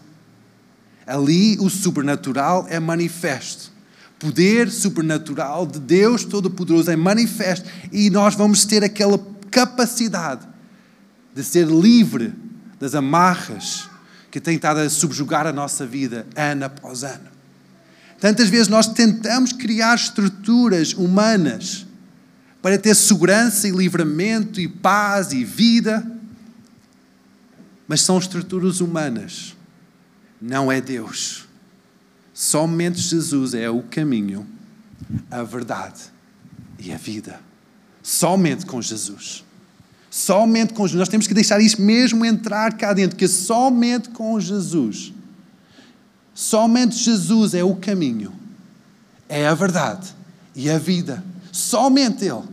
Ali 1.05 1.57
o 1.59 1.69
sobrenatural 1.69 2.65
é 2.69 2.79
manifesto. 2.79 3.71
Poder 4.19 4.71
sobrenatural 4.71 5.65
de 5.65 5.79
Deus 5.79 6.23
Todo-Poderoso 6.23 6.89
é 6.89 6.95
manifesto. 6.95 7.69
E 7.91 8.09
nós 8.09 8.35
vamos 8.35 8.63
ter 8.63 8.83
aquela 8.83 9.19
capacidade 9.51 10.52
de 11.33 11.43
ser 11.43 11.67
livre 11.67 12.33
das 12.79 12.95
amarras 12.95 13.89
que 14.29 14.39
têm 14.39 14.55
estado 14.55 14.79
a 14.79 14.89
subjugar 14.89 15.45
a 15.45 15.53
nossa 15.53 15.85
vida 15.85 16.25
ano 16.35 16.65
após 16.65 17.03
ano. 17.03 17.29
Tantas 18.19 18.49
vezes 18.49 18.67
nós 18.67 18.87
tentamos 18.87 19.51
criar 19.51 19.95
estruturas 19.95 20.93
humanas 20.93 21.85
para 22.61 22.77
ter 22.77 22.95
segurança 22.95 23.67
e 23.67 23.71
livramento 23.71 24.61
e 24.61 24.67
paz 24.67 25.33
e 25.33 25.43
vida, 25.43 26.09
mas 27.87 28.01
são 28.01 28.17
estruturas 28.17 28.79
humanas, 28.79 29.55
não 30.41 30.71
é 30.71 30.79
Deus. 30.79 31.45
Somente 32.33 32.99
Jesus 32.99 33.53
é 33.53 33.69
o 33.69 33.83
caminho, 33.83 34.47
a 35.29 35.43
verdade 35.43 36.03
e 36.79 36.91
a 36.91 36.97
vida. 36.97 37.39
Somente 38.01 38.65
com 38.65 38.81
Jesus. 38.81 39.43
Somente 40.13 40.75
com 40.75 40.85
Jesus. 40.85 40.99
Nós 40.99 41.09
temos 41.09 41.25
que 41.25 41.33
deixar 41.33 41.59
isso 41.59 41.81
mesmo 41.81 42.23
entrar 42.23 42.77
cá 42.77 42.93
dentro, 42.93 43.17
que 43.17 43.27
somente 43.27 44.09
com 44.09 44.39
Jesus. 44.39 45.11
Somente 46.35 46.95
Jesus 46.95 47.55
é 47.55 47.63
o 47.63 47.75
caminho, 47.75 48.31
é 49.27 49.47
a 49.47 49.55
verdade 49.55 50.13
e 50.55 50.69
a 50.69 50.77
vida. 50.77 51.23
Somente 51.51 52.25
Ele. 52.25 52.43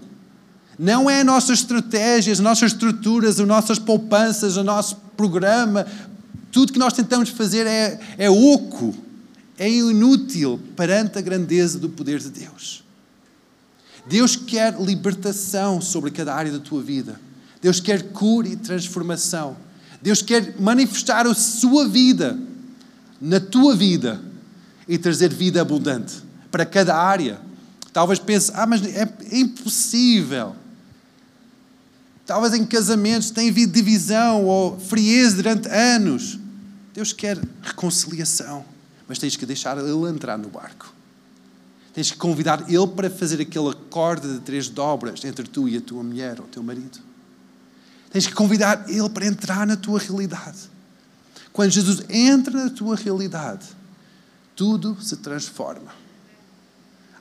Não 0.79 1.11
é 1.11 1.21
a 1.21 1.25
nossa 1.25 1.53
estratégia, 1.53 2.33
as 2.33 2.41
nossas 2.41 2.73
estruturas, 2.73 3.39
as 3.39 3.47
nossas 3.47 3.79
poupanças, 3.79 4.57
o 4.57 4.65
nosso 4.65 4.97
programa. 5.15 5.87
Tudo 6.51 6.73
que 6.73 6.79
nós 6.79 6.95
tentamos 6.95 7.29
fazer 7.29 7.67
é, 7.67 8.01
é 8.17 8.31
oco, 8.31 8.95
é 9.59 9.69
inútil 9.69 10.59
perante 10.75 11.19
a 11.19 11.21
grandeza 11.21 11.79
do 11.79 11.91
poder 11.91 12.21
de 12.21 12.31
Deus. 12.31 12.83
Deus 14.07 14.35
quer 14.35 14.81
libertação 14.81 15.79
sobre 15.83 16.11
cada 16.11 16.35
área 16.35 16.51
da 16.51 16.59
tua 16.59 16.81
vida. 16.81 17.21
Deus 17.61 17.81
quer 17.81 18.13
cura 18.13 18.49
e 18.49 18.57
transformação. 18.57 19.57
Deus 20.01 20.23
quer 20.23 20.59
manifestar 20.59 21.27
a 21.27 21.35
sua 21.35 21.87
vida 21.87 22.39
na 23.21 23.39
tua 23.39 23.77
vida 23.77 24.21
e 24.89 24.97
trazer 24.97 25.33
vida 25.33 25.61
abundante 25.61 26.23
para 26.51 26.65
cada 26.65 26.97
área. 26.97 27.41
Talvez 27.93 28.19
pense, 28.19 28.51
ah, 28.55 28.67
mas 28.67 28.83
é 28.85 29.07
impossível. 29.33 30.57
Talvez 32.25 32.55
em 32.55 32.65
casamentos 32.65 33.31
tenha 33.31 33.51
havido 33.51 33.73
divisão 33.73 34.45
ou 34.45 34.79
frieza 34.79 35.37
durante 35.37 35.69
anos. 35.69 36.39
Deus 36.95 37.13
quer 37.13 37.39
reconciliação, 37.63 38.65
mas 39.07 39.19
tens 39.19 39.37
que 39.37 39.45
deixar 39.45 39.77
Ele 39.79 40.09
entrar 40.09 40.39
no 40.39 40.49
barco. 40.49 40.95
Tens 41.93 42.11
que 42.11 42.17
convidar 42.17 42.65
Ele 42.69 42.87
para 42.87 43.11
fazer 43.11 43.41
aquele 43.41 43.71
acorde 43.71 44.33
de 44.33 44.41
três 44.41 44.69
dobras 44.69 45.25
entre 45.25 45.47
tu 45.47 45.69
e 45.69 45.77
a 45.77 45.81
tua 45.81 46.03
mulher 46.03 46.39
ou 46.39 46.47
o 46.47 46.49
teu 46.49 46.63
marido. 46.63 47.10
Tens 48.11 48.27
que 48.27 48.35
convidar 48.35 48.85
Ele 48.89 49.09
para 49.09 49.27
entrar 49.27 49.67
na 49.67 49.77
tua 49.77 49.99
realidade. 49.99 50.69
Quando 51.53 51.71
Jesus 51.71 52.03
entra 52.09 52.65
na 52.65 52.71
tua 52.71 52.97
realidade, 52.97 53.67
tudo 54.55 55.01
se 55.01 55.17
transforma. 55.17 55.93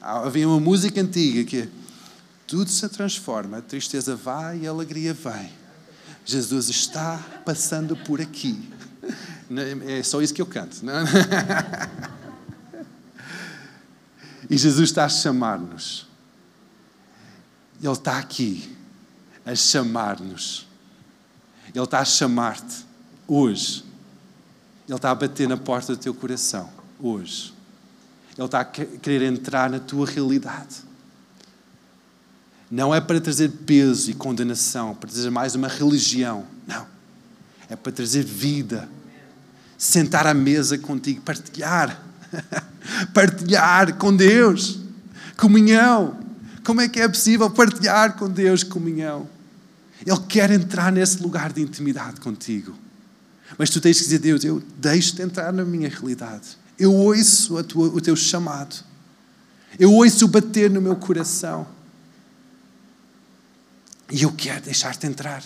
Havia 0.02 0.48
uma 0.48 0.60
música 0.60 1.00
antiga 1.02 1.44
que 1.44 1.70
tudo 2.48 2.70
se 2.70 2.88
transforma, 2.90 3.58
a 3.58 3.62
tristeza 3.62 4.16
vai 4.16 4.60
e 4.60 4.68
a 4.68 4.72
alegria 4.72 5.14
vem. 5.14 5.52
Jesus 6.26 6.70
está 6.70 7.18
passando 7.46 7.96
por 7.96 8.22
aqui. 8.22 8.70
É 9.88 10.04
só 10.04 10.22
isso 10.22 10.32
que 10.32 10.44
eu 10.44 10.46
canto. 10.46 10.86
Não? 10.86 10.94
E 14.50 14.58
Jesus 14.58 14.90
está 14.90 15.06
a 15.06 15.10
chamar-nos. 15.10 16.08
Ele 17.82 17.92
está 17.92 18.18
aqui 18.18 18.76
a 19.46 19.56
chamar-nos. 19.56 20.69
Ele 21.80 21.86
está 21.86 22.00
a 22.00 22.06
chamar-te 22.06 22.86
hoje. 23.26 23.86
Ele 24.86 24.98
está 24.98 25.12
a 25.12 25.16
bater 25.16 25.48
na 25.48 25.56
porta 25.56 25.96
do 25.96 25.98
teu 25.98 26.14
coração 26.14 26.70
hoje. 27.00 27.54
Ele 28.38 28.46
está 28.46 28.60
a 28.60 28.66
querer 28.66 29.22
entrar 29.24 29.70
na 29.70 29.80
tua 29.80 30.06
realidade. 30.06 30.84
Não 32.70 32.94
é 32.94 33.00
para 33.00 33.22
trazer 33.22 33.50
peso 33.66 34.12
e 34.12 34.14
condenação, 34.14 34.94
para 34.94 35.10
trazer 35.10 35.30
mais 35.30 35.56
uma 35.56 35.70
religião. 35.70 36.46
Não. 36.68 36.86
É 37.70 37.78
para 37.78 37.94
trazer 37.94 38.26
vida. 38.26 38.90
Sentar 39.78 40.28
à 40.28 40.34
mesa 40.34 40.78
contigo, 40.78 41.22
partilhar. 41.22 41.98
partilhar 43.14 43.96
com 43.96 44.14
Deus. 44.14 44.80
Comunhão. 45.38 46.20
Como 46.66 46.82
é 46.82 46.90
que 46.90 47.00
é 47.00 47.08
possível 47.08 47.50
partilhar 47.50 48.18
com 48.18 48.30
Deus 48.30 48.64
comunhão? 48.64 49.39
Ele 50.06 50.20
quer 50.28 50.50
entrar 50.52 50.92
nesse 50.92 51.22
lugar 51.22 51.52
de 51.52 51.62
intimidade 51.62 52.22
contigo. 52.22 52.74
Mas 53.58 53.70
tu 53.70 53.82
tens 53.82 53.98
que 53.98 54.04
dizer, 54.04 54.20
Deus, 54.20 54.44
eu 54.44 54.62
deixo-te 54.78 55.22
entrar 55.22 55.52
na 55.52 55.66
minha 55.66 55.90
realidade. 55.90 56.58
Eu 56.78 56.94
ouço 56.94 57.62
tua, 57.64 57.88
o 57.88 58.00
teu 58.00 58.16
chamado. 58.16 58.84
Eu 59.78 59.94
ouço 59.94 60.26
o 60.26 60.28
bater 60.28 60.70
no 60.70 60.82
meu 60.82 60.96
coração. 60.96 61.68
E 64.12 64.24
eu 64.24 64.32
quero 64.32 64.62
deixar-te 64.62 65.06
entrar. 65.06 65.44